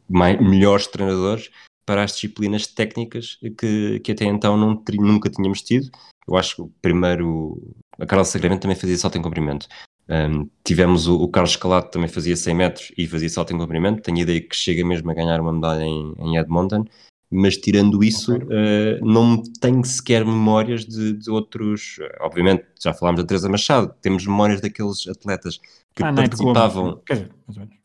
melhores 0.09 0.87
treinadores 0.87 1.51
para 1.85 2.03
as 2.03 2.13
disciplinas 2.13 2.67
técnicas 2.67 3.37
que, 3.57 3.99
que 3.99 4.11
até 4.11 4.25
então 4.25 4.57
não, 4.57 4.83
nunca 4.99 5.29
tínhamos 5.29 5.61
tido. 5.61 5.89
Eu 6.27 6.37
acho 6.37 6.55
que 6.55 6.61
o 6.61 6.71
primeiro, 6.81 7.75
a 7.99 8.05
Carla 8.05 8.23
Sagramento 8.23 8.61
também 8.61 8.77
fazia 8.77 8.97
salto 8.97 9.17
em 9.17 9.21
comprimento. 9.21 9.67
Um, 10.09 10.49
tivemos 10.63 11.07
o, 11.07 11.15
o, 11.15 11.29
Carlos 11.29 11.51
Escalado 11.51 11.89
também 11.89 12.09
fazia 12.09 12.35
100 12.35 12.55
metros 12.55 12.91
e 12.97 13.07
fazia 13.07 13.29
salto 13.29 13.53
em 13.53 13.57
comprimento. 13.57 14.01
Tenho 14.01 14.17
a 14.17 14.21
ideia 14.21 14.41
que 14.41 14.55
chega 14.55 14.85
mesmo 14.85 15.09
a 15.09 15.13
ganhar 15.13 15.39
uma 15.39 15.53
medalha 15.53 15.83
em, 15.83 16.13
em 16.19 16.37
Edmonton, 16.37 16.85
mas 17.31 17.57
tirando 17.57 18.03
isso, 18.03 18.35
okay. 18.35 18.47
uh, 18.47 19.05
não 19.05 19.41
tenho 19.59 19.83
sequer 19.83 20.25
memórias 20.25 20.85
de, 20.85 21.13
de, 21.13 21.29
outros. 21.31 21.97
Obviamente, 22.21 22.65
já 22.81 22.93
falámos 22.93 23.21
da 23.21 23.27
Teresa 23.27 23.49
Machado, 23.49 23.93
temos 24.01 24.25
memórias 24.25 24.61
daqueles 24.61 25.07
atletas 25.07 25.59
que 25.95 26.03
ah, 26.03 26.11
participavam. 26.11 27.01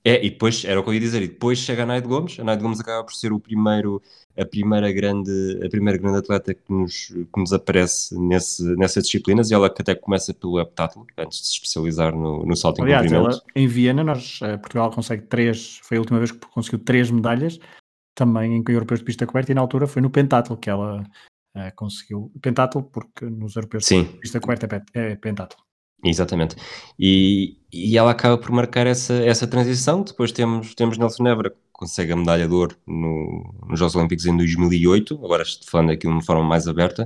É, 0.02 0.24
e 0.24 0.30
depois, 0.30 0.64
era 0.64 0.80
o 0.80 0.82
que 0.82 0.88
eu 0.88 0.94
ia 0.94 1.00
dizer, 1.00 1.22
e 1.22 1.28
depois 1.28 1.58
chega 1.58 1.82
a 1.82 1.86
Naide 1.86 2.08
Gomes, 2.08 2.40
a 2.40 2.44
Naide 2.44 2.62
Gomes 2.62 2.80
acaba 2.80 3.04
por 3.04 3.14
ser 3.14 3.32
o 3.32 3.38
primeiro, 3.38 4.00
a 4.36 4.44
primeira 4.46 4.90
grande, 4.90 5.60
a 5.64 5.68
primeira 5.68 5.98
grande 5.98 6.18
atleta 6.18 6.54
que 6.54 6.72
nos, 6.72 7.08
que 7.08 7.40
nos 7.40 7.52
aparece 7.52 8.18
nesse, 8.18 8.62
nessas 8.76 9.04
disciplinas, 9.04 9.50
e 9.50 9.54
ela 9.54 9.68
que 9.68 9.82
até 9.82 9.94
começa 9.94 10.32
pelo 10.32 10.58
heptátulo, 10.58 11.06
antes 11.18 11.40
de 11.40 11.46
se 11.46 11.52
especializar 11.52 12.14
no, 12.14 12.46
no 12.46 12.56
salto 12.56 12.82
Aliás, 12.82 13.04
em 13.04 13.14
comprimento. 13.14 13.42
Ela, 13.42 13.42
em 13.54 13.66
Viena, 13.66 14.02
nós, 14.02 14.40
eh, 14.42 14.56
Portugal 14.56 14.90
consegue 14.90 15.22
três, 15.22 15.78
foi 15.82 15.98
a 15.98 16.00
última 16.00 16.18
vez 16.18 16.32
que 16.32 16.38
conseguiu 16.38 16.78
três 16.78 17.10
medalhas, 17.10 17.58
também 18.14 18.56
em 18.56 18.64
europeus 18.68 19.00
de 19.00 19.06
pista 19.06 19.26
coberta, 19.26 19.52
e 19.52 19.54
na 19.54 19.60
altura 19.60 19.86
foi 19.86 20.00
no 20.00 20.10
pentatlo 20.10 20.56
que 20.56 20.70
ela 20.70 21.02
uh, 21.54 21.76
conseguiu, 21.76 22.32
pentatlo 22.40 22.82
porque 22.82 23.26
nos 23.26 23.54
europeus 23.54 23.84
Sim. 23.84 24.04
de 24.04 24.18
pista 24.20 24.40
coberta 24.40 24.84
é, 24.94 25.12
é 25.12 25.16
pentatlo. 25.16 25.67
Exatamente. 26.04 26.56
E, 26.98 27.56
e 27.72 27.98
ela 27.98 28.12
acaba 28.12 28.38
por 28.38 28.50
marcar 28.50 28.86
essa, 28.86 29.14
essa 29.14 29.46
transição. 29.46 30.02
Depois 30.02 30.32
temos, 30.32 30.74
temos 30.74 30.96
Nelson 30.96 31.22
Nebra, 31.24 31.50
que 31.50 31.56
consegue 31.72 32.12
a 32.12 32.16
medalha 32.16 32.46
de 32.46 32.54
ouro 32.54 32.76
no, 32.86 33.54
nos 33.68 33.78
Jogos 33.78 33.96
Olímpicos 33.96 34.26
em 34.26 34.36
2008, 34.36 35.14
agora 35.24 35.44
falando 35.66 35.90
aqui 35.90 36.06
de 36.06 36.12
uma 36.12 36.22
forma 36.22 36.44
mais 36.44 36.68
aberta. 36.68 37.04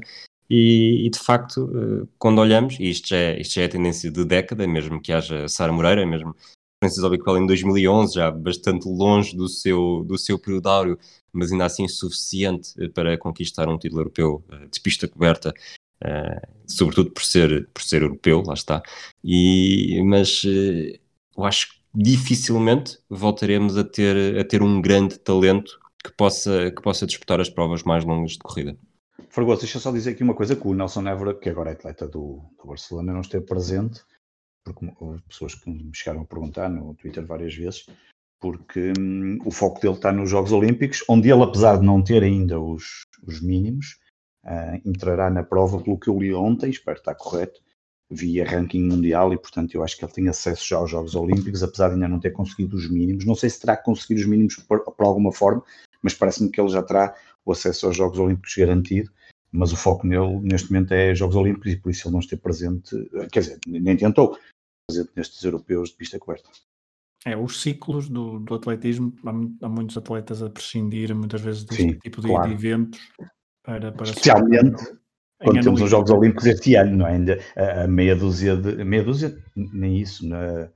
E, 0.51 1.07
e, 1.07 1.11
de 1.11 1.19
facto, 1.19 1.71
eh, 1.75 2.07
quando 2.19 2.39
olhamos, 2.41 2.77
e 2.79 2.91
isto 2.91 3.09
já, 3.09 3.17
é, 3.17 3.41
isto 3.41 3.55
já 3.55 3.63
é 3.63 3.65
a 3.65 3.71
tendência 3.71 4.11
de 4.11 4.23
década, 4.23 4.67
mesmo 4.67 5.01
que 5.01 5.11
haja 5.11 5.49
Sara 5.49 5.73
Moreira, 5.73 6.05
mesmo 6.05 6.37
Francis 6.83 7.03
Obiquel 7.03 7.39
em 7.39 7.47
2011, 7.47 8.15
já 8.15 8.31
bastante 8.31 8.87
longe 8.87 9.35
do 9.35 9.49
seu, 9.49 10.05
do 10.05 10.19
seu 10.19 10.39
período 10.39 10.69
áureo, 10.69 10.99
mas 11.33 11.51
ainda 11.51 11.65
assim 11.65 11.89
suficiente 11.89 12.75
para 12.91 13.17
conquistar 13.17 13.67
um 13.67 13.79
título 13.79 14.03
europeu 14.03 14.45
eh, 14.51 14.67
de 14.71 14.81
pista 14.81 15.09
coberta 15.09 15.55
sobretudo 16.67 17.11
por 17.11 17.23
ser, 17.23 17.69
por 17.73 17.83
ser 17.83 18.03
europeu, 18.03 18.43
lá 18.47 18.55
está. 18.55 18.83
E, 19.23 20.03
mas 20.05 20.43
uh, 20.45 20.99
eu 21.37 21.45
acho 21.45 21.69
que 21.69 21.83
dificilmente 21.95 22.99
voltaremos 23.09 23.77
a 23.77 23.85
ter, 23.85 24.39
a 24.39 24.45
ter 24.45 24.63
um 24.63 24.81
grande 24.81 25.19
talento 25.19 25.79
que 26.03 26.13
possa, 26.13 26.71
que 26.71 26.83
possa 26.83 27.07
disputar 27.07 27.41
as 27.41 27.51
provas 27.51 27.83
mais 27.83 28.05
longas 28.05 28.33
de 28.33 28.39
corrida. 28.39 28.77
Fragoso, 29.29 29.61
deixa 29.61 29.79
só 29.79 29.91
dizer 29.91 30.11
aqui 30.11 30.23
uma 30.23 30.35
coisa 30.35 30.57
que 30.57 30.67
o 30.67 30.75
Nelson 30.75 31.07
Évora, 31.09 31.35
que 31.35 31.49
agora 31.49 31.71
é 31.71 31.73
atleta 31.75 32.07
do, 32.07 32.43
do 32.59 32.69
Barcelona, 32.69 33.13
não 33.13 33.21
esteve 33.21 33.47
presente, 33.47 34.01
porque 34.65 34.93
houve 35.01 35.23
pessoas 35.23 35.55
que 35.55 35.71
me 35.71 35.91
chegaram 35.95 36.23
a 36.23 36.27
perguntar 36.27 36.69
no 36.69 36.95
Twitter 36.95 37.25
várias 37.25 37.55
vezes, 37.55 37.87
porque 38.41 38.93
hum, 38.99 39.39
o 39.45 39.51
foco 39.51 39.81
dele 39.81 39.95
está 39.95 40.13
nos 40.13 40.29
Jogos 40.29 40.53
Olímpicos, 40.53 41.05
onde 41.09 41.31
ele, 41.31 41.43
apesar 41.43 41.79
de 41.79 41.87
não 41.87 42.03
ter 42.03 42.23
ainda 42.23 42.61
os, 42.61 43.05
os 43.27 43.41
mínimos, 43.41 43.99
uh, 44.45 44.89
entrará 44.89 45.31
na 45.31 45.43
prova, 45.43 45.81
pelo 45.81 45.99
que 45.99 46.09
eu 46.09 46.19
li 46.19 46.33
ontem, 46.33 46.71
espero 46.71 46.99
estar 46.99 47.15
correto, 47.15 47.61
via 48.13 48.45
ranking 48.45 48.83
mundial 48.83 49.33
e, 49.33 49.39
portanto, 49.39 49.75
eu 49.75 49.83
acho 49.83 49.97
que 49.97 50.05
ele 50.05 50.13
tem 50.13 50.29
acesso 50.29 50.67
já 50.69 50.77
aos 50.77 50.91
Jogos 50.91 51.15
Olímpicos, 51.15 51.63
apesar 51.63 51.89
de 51.89 51.95
ainda 51.95 52.09
não 52.09 52.21
ter 52.21 52.31
conseguido 52.31 52.77
os 52.77 52.89
mínimos. 52.91 53.25
Não 53.25 53.35
sei 53.35 53.49
se 53.49 53.61
terá 53.61 53.77
conseguido 53.77 54.21
os 54.21 54.27
mínimos 54.27 54.57
por, 54.57 54.81
por 54.81 55.07
alguma 55.07 55.33
forma, 55.33 55.63
mas 56.03 56.15
parece-me 56.15 56.51
que 56.51 56.61
ele 56.61 56.69
já 56.69 56.83
terá 56.83 57.15
o 57.45 57.53
acesso 57.53 57.87
aos 57.87 57.97
Jogos 57.97 58.19
Olímpicos 58.19 58.55
garantido. 58.57 59.11
Mas 59.51 59.73
o 59.73 59.77
foco 59.77 60.07
nele, 60.07 60.41
neste 60.41 60.71
momento, 60.73 60.93
é 60.93 61.15
Jogos 61.15 61.37
Olímpicos 61.37 61.73
e 61.73 61.77
por 61.77 61.91
isso 61.91 62.09
ele 62.09 62.13
não 62.13 62.21
esteve 62.21 62.41
presente, 62.41 62.97
quer 63.31 63.41
dizer, 63.41 63.59
nem 63.67 63.97
tentou, 63.97 64.39
presente 64.87 65.11
nestes 65.15 65.43
europeus 65.43 65.91
de 65.91 65.97
pista 65.97 66.19
coberta. 66.19 66.49
É, 67.25 67.37
os 67.37 67.61
ciclos 67.61 68.09
do, 68.09 68.41
do 68.41 68.55
atletismo, 68.55 69.15
há, 69.25 69.67
há, 69.67 69.69
muitos 69.69 69.97
atletas 69.97 70.43
a 70.43 70.51
prescindir 70.51 71.15
muitas 71.15 71.41
vezes 71.41 71.65
deste 71.65 71.83
Sim, 71.83 71.99
tipo 71.99 72.21
de, 72.21 72.29
claro. 72.29 72.49
de 72.49 72.55
eventos 72.55 73.01
para, 73.63 73.93
para 73.93 74.07
Especialmente 74.07 74.83
quando 75.43 75.61
temos 75.61 75.81
os 75.81 75.91
Jogos 75.91 76.11
Olímpicos 76.11 76.47
este 76.47 76.75
ano, 76.77 76.99
não 76.99 77.07
é? 77.07 77.13
Ainda 77.13 77.39
a, 77.57 77.87
meia 77.87 78.15
dúzia 78.15 78.57
de. 78.57 78.85
meia 78.85 79.03
dúzia, 79.03 79.37
nem 79.57 79.99
isso, 79.99 80.27
na, 80.27 80.69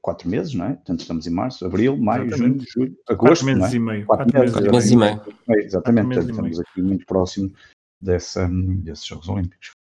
quatro 0.00 0.28
meses, 0.28 0.54
não 0.54 0.66
é? 0.66 0.74
Portanto, 0.74 1.00
estamos 1.00 1.26
em 1.26 1.30
março, 1.30 1.64
abril, 1.66 1.96
maio, 1.96 2.26
Exatamente. 2.26 2.70
junho, 2.70 2.86
julho, 2.86 2.98
agosto. 3.08 3.44
Quatro 3.44 3.46
meses 3.46 3.72
é? 3.72 3.76
e 3.76 3.78
meio. 3.78 4.06
Quatro, 4.06 4.32
quatro 4.32 4.40
meses, 4.40 4.70
meses, 4.70 4.90
e 4.90 4.96
meio. 4.96 5.22
Exatamente, 5.48 6.06
portanto, 6.06 6.30
estamos 6.30 6.60
aqui 6.60 6.82
muito 6.82 7.06
próximo 7.06 7.52
dessa, 8.00 8.48
desses 8.50 9.06
Jogos 9.06 9.28
Olímpicos. 9.28 9.72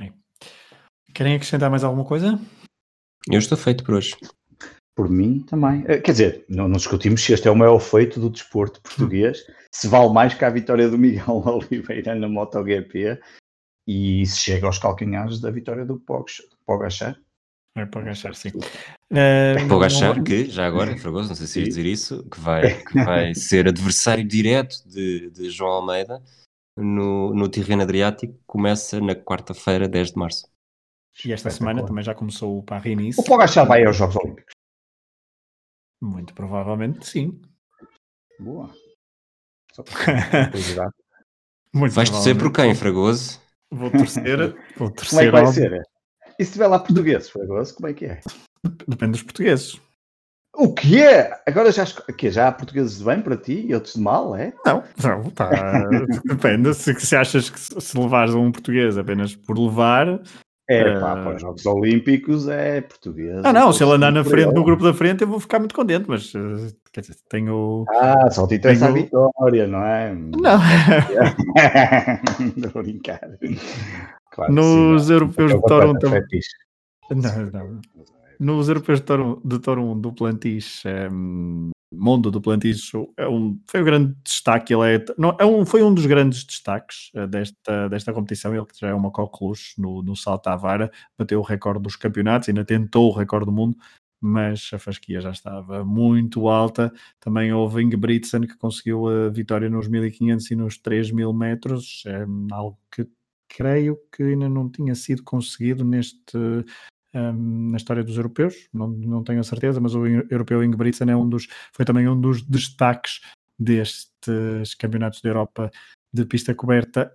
É. 0.00 0.12
Querem 1.14 1.34
acrescentar 1.34 1.70
mais 1.70 1.84
alguma 1.84 2.04
coisa? 2.04 2.40
Eu 3.30 3.38
estou 3.38 3.58
feito 3.58 3.84
por 3.84 3.94
hoje. 3.94 4.16
Por 4.98 5.08
mim 5.08 5.38
também. 5.42 5.84
Eh, 5.86 5.98
quer 5.98 6.10
dizer, 6.10 6.44
não, 6.48 6.66
não 6.66 6.76
discutimos 6.76 7.22
se 7.22 7.32
este 7.32 7.46
é 7.46 7.50
o 7.52 7.54
maior 7.54 7.78
feito 7.78 8.18
do 8.18 8.28
desporto 8.28 8.82
português, 8.82 9.46
se 9.72 9.86
vale 9.86 10.12
mais 10.12 10.34
que 10.34 10.44
a 10.44 10.50
vitória 10.50 10.90
do 10.90 10.98
Miguel 10.98 11.24
Oliveira 11.46 12.16
na 12.16 12.28
MotoGP 12.28 13.16
e 13.86 14.26
se 14.26 14.38
chega 14.38 14.66
aos 14.66 14.80
calcanhares 14.80 15.38
da 15.38 15.52
vitória 15.52 15.86
do 15.86 16.02
Pogachar. 16.66 17.16
É 17.76 17.86
Pogachar, 17.86 18.34
sim. 18.34 18.48
Uh, 19.12 19.68
Pogachar, 19.68 20.20
que 20.20 20.46
já 20.46 20.66
agora, 20.66 20.98
Fragoso, 20.98 21.28
não 21.28 21.36
sei 21.36 21.46
se 21.46 21.60
ia 21.60 21.68
dizer 21.68 21.86
isso, 21.86 22.28
que 22.28 22.40
vai, 22.40 22.82
que 22.82 23.04
vai 23.04 23.32
ser 23.36 23.68
adversário 23.68 24.26
direto 24.26 24.82
de, 24.84 25.30
de 25.30 25.48
João 25.48 25.74
Almeida 25.74 26.20
no, 26.76 27.32
no 27.32 27.48
terreno 27.48 27.82
Adriático, 27.82 28.36
começa 28.48 29.00
na 29.00 29.14
quarta-feira, 29.14 29.86
10 29.86 30.10
de 30.10 30.18
março. 30.18 30.48
E 31.24 31.32
esta 31.32 31.50
semana 31.50 31.86
também 31.86 32.02
já 32.02 32.16
começou 32.16 32.58
o 32.58 32.64
Paris-Nice. 32.64 33.20
O 33.20 33.24
Pogachar 33.24 33.64
vai 33.64 33.84
aos 33.84 33.96
Jogos 33.96 34.16
Olímpicos. 34.16 34.57
Muito 36.00 36.34
provavelmente 36.34 37.06
sim. 37.06 37.40
Boa. 38.38 38.70
Só 39.72 39.84
Muito 41.74 41.94
Vais 41.94 42.10
torcer 42.10 42.36
por 42.36 42.52
quem, 42.52 42.74
Fragoso? 42.74 43.40
Vou 43.70 43.90
torcer. 43.90 44.56
Vou 44.76 44.90
torcer 44.90 45.30
como 45.30 45.38
é 45.38 45.40
que 45.40 45.46
vai 45.46 45.46
ser? 45.52 45.82
E 46.38 46.44
se 46.44 46.52
tiver 46.52 46.66
lá 46.68 46.78
português, 46.78 47.28
Fragoso, 47.28 47.74
como 47.74 47.88
é 47.88 47.92
que 47.92 48.06
é? 48.06 48.20
Depende 48.86 49.12
dos 49.12 49.22
portugueses. 49.22 49.80
O 50.54 50.72
que 50.72 51.00
é? 51.00 51.40
Agora 51.46 51.70
já, 51.70 51.84
que 51.84 52.30
já 52.30 52.48
há 52.48 52.52
portugueses 52.52 52.98
de 52.98 53.04
bem 53.04 53.20
para 53.20 53.36
ti 53.36 53.66
e 53.66 53.74
outros 53.74 53.94
de 53.94 54.00
mal, 54.00 54.34
é? 54.34 54.52
Não, 54.64 54.82
não, 55.02 55.30
tá. 55.30 55.50
Depende. 56.24 56.74
Se, 56.74 56.98
se 56.98 57.14
achas 57.14 57.50
que 57.50 57.58
se 57.58 57.98
levares 57.98 58.34
um 58.34 58.50
português 58.50 58.96
apenas 58.98 59.36
por 59.36 59.58
levar, 59.58 60.20
é, 60.68 61.00
pá, 61.00 61.16
para 61.16 61.36
os 61.36 61.40
Jogos 61.40 61.64
Olímpicos 61.64 62.46
é 62.46 62.82
português. 62.82 63.40
Ah, 63.42 63.54
não, 63.54 63.72
se 63.72 63.82
ele 63.82 63.92
andar 63.92 64.12
na 64.12 64.22
frente, 64.22 64.52
no 64.52 64.62
grupo 64.62 64.84
da 64.84 64.92
frente, 64.92 65.22
eu 65.22 65.28
vou 65.28 65.40
ficar 65.40 65.58
muito 65.58 65.74
contente, 65.74 66.04
mas 66.06 66.34
eh, 66.34 66.74
quer 66.92 67.00
dizer, 67.00 67.16
tenho. 67.30 67.86
Ah, 67.88 68.30
só 68.30 68.46
te 68.46 68.56
interessa 68.56 68.92
tenho... 68.92 68.98
a 68.98 69.02
vitória, 69.02 69.66
não 69.66 69.82
é? 69.82 70.14
Não. 70.14 70.60
Estou 72.54 72.80
a 72.80 72.82
brincar. 72.82 73.20
Claro 74.30 74.52
Nos 74.52 75.06
sim, 75.06 75.12
europeus 75.14 75.54
de 75.54 75.62
Toronto. 75.62 76.06
Não, 77.10 77.46
não. 77.50 77.80
Nos 78.38 78.68
europeus 78.68 79.00
de 79.00 79.06
Toronto, 79.06 79.40
de 79.42 79.58
Toronto 79.58 80.00
do 80.00 80.12
Plantis, 80.12 80.82
é, 80.84 81.08
Mundo 81.92 82.30
do 82.30 82.40
Plantis 82.40 82.90
é 83.16 83.26
um, 83.26 83.58
foi 83.66 83.80
um 83.80 83.84
grande 83.84 84.14
destaque. 84.22 84.74
Ele 84.74 84.96
é, 84.96 85.04
não, 85.16 85.36
é 85.40 85.44
um, 85.44 85.64
foi 85.64 85.82
um 85.82 85.92
dos 85.92 86.04
grandes 86.06 86.44
destaques 86.44 87.10
uh, 87.14 87.26
desta, 87.26 87.88
desta 87.88 88.12
competição. 88.12 88.54
Ele 88.54 88.66
já 88.78 88.88
é 88.88 88.94
uma 88.94 89.10
coqueluche 89.10 89.80
no, 89.80 90.02
no 90.02 90.14
salto 90.14 90.48
à 90.48 90.56
vara, 90.56 90.90
bateu 91.16 91.40
o 91.40 91.42
recorde 91.42 91.82
dos 91.82 91.96
campeonatos, 91.96 92.48
ainda 92.48 92.64
tentou 92.64 93.08
o 93.08 93.14
recorde 93.14 93.46
do 93.46 93.52
mundo, 93.52 93.76
mas 94.20 94.70
a 94.72 94.78
fasquia 94.78 95.20
já 95.20 95.30
estava 95.30 95.84
muito 95.84 96.48
alta. 96.48 96.92
Também 97.20 97.52
houve 97.52 97.82
Ingebrigtsen 97.82 98.42
que 98.42 98.58
conseguiu 98.58 99.08
a 99.08 99.30
vitória 99.30 99.70
nos 99.70 99.88
1500 99.88 100.50
e 100.50 100.56
nos 100.56 100.78
3000 100.78 101.32
metros, 101.32 102.02
é 102.06 102.26
algo 102.52 102.78
que 102.94 103.08
creio 103.48 103.98
que 104.14 104.22
ainda 104.22 104.48
não 104.48 104.68
tinha 104.68 104.94
sido 104.94 105.22
conseguido 105.24 105.84
neste 105.84 106.36
um, 107.14 107.70
na 107.70 107.76
história 107.76 108.04
dos 108.04 108.16
europeus, 108.16 108.68
não, 108.72 108.88
não 108.88 109.24
tenho 109.24 109.40
a 109.40 109.44
certeza, 109.44 109.80
mas 109.80 109.94
o 109.94 110.06
europeu 110.06 110.62
Ingebrigtsen 110.62 111.10
é 111.10 111.16
um 111.16 111.28
dos, 111.28 111.46
foi 111.72 111.84
também 111.84 112.08
um 112.08 112.20
dos 112.20 112.42
destaques 112.42 113.20
destes 113.58 114.74
campeonatos 114.78 115.20
da 115.20 115.30
Europa 115.30 115.70
de 116.12 116.24
pista 116.24 116.54
coberta 116.54 117.12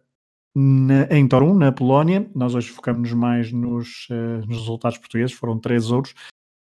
na, 0.56 1.04
em 1.10 1.28
Torum, 1.28 1.56
na 1.56 1.72
Polónia. 1.72 2.30
Nós 2.36 2.54
hoje 2.54 2.70
focamos 2.70 3.12
mais 3.14 3.52
nos, 3.52 4.08
uh, 4.10 4.46
nos 4.48 4.60
resultados 4.60 4.98
portugueses, 4.98 5.36
foram 5.36 5.60
três 5.60 5.90
ouros. 5.90 6.14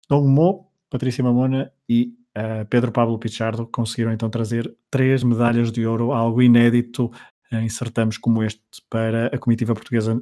Dom 0.08 0.28
Mo, 0.28 0.71
Patrícia 0.89 1.23
Mamona 1.23 1.71
e 1.89 2.13
uh, 2.38 2.65
Pedro 2.69 2.91
Pablo 2.91 3.17
Pichardo 3.19 3.65
conseguiram 3.67 4.13
então 4.13 4.30
trazer 4.30 4.73
três 4.89 5.23
medalhas 5.23 5.71
de 5.71 5.86
ouro, 5.86 6.12
algo 6.12 6.41
inédito 6.41 7.12
em 7.51 7.69
certames 7.69 8.17
como 8.17 8.43
este 8.43 8.62
para 8.89 9.28
a 9.28 9.38
comitiva 9.38 9.73
portuguesa 9.73 10.21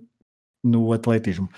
no 0.63 0.93
atletismo. 0.93 1.49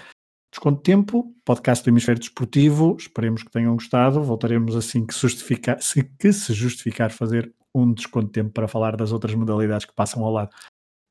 Desconto 0.55 0.81
tempo, 0.81 1.35
podcast 1.43 1.83
do 1.83 1.89
Hemisfério 1.89 2.17
Desportivo. 2.17 2.95
Esperemos 2.97 3.43
que 3.43 3.51
tenham 3.51 3.73
gostado. 3.73 4.23
Voltaremos 4.23 4.73
assim 4.73 5.05
que, 5.05 5.13
justificar, 5.13 5.81
se, 5.81 6.01
que 6.01 6.31
se 6.31 6.53
justificar 6.53 7.11
fazer 7.11 7.53
um 7.75 7.93
desconto 7.93 8.29
tempo 8.29 8.51
para 8.51 8.65
falar 8.65 8.95
das 8.95 9.11
outras 9.11 9.35
modalidades 9.35 9.85
que 9.85 9.93
passam 9.93 10.23
ao 10.23 10.31
lado 10.31 10.51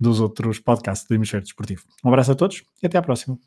dos 0.01 0.19
outros 0.19 0.59
podcasts 0.59 1.07
do 1.07 1.15
Hemisfério 1.15 1.45
Desportivo. 1.45 1.83
Um 2.03 2.09
abraço 2.09 2.33
a 2.33 2.35
todos 2.35 2.63
e 2.83 2.87
até 2.87 2.97
à 2.97 3.03
próxima. 3.03 3.39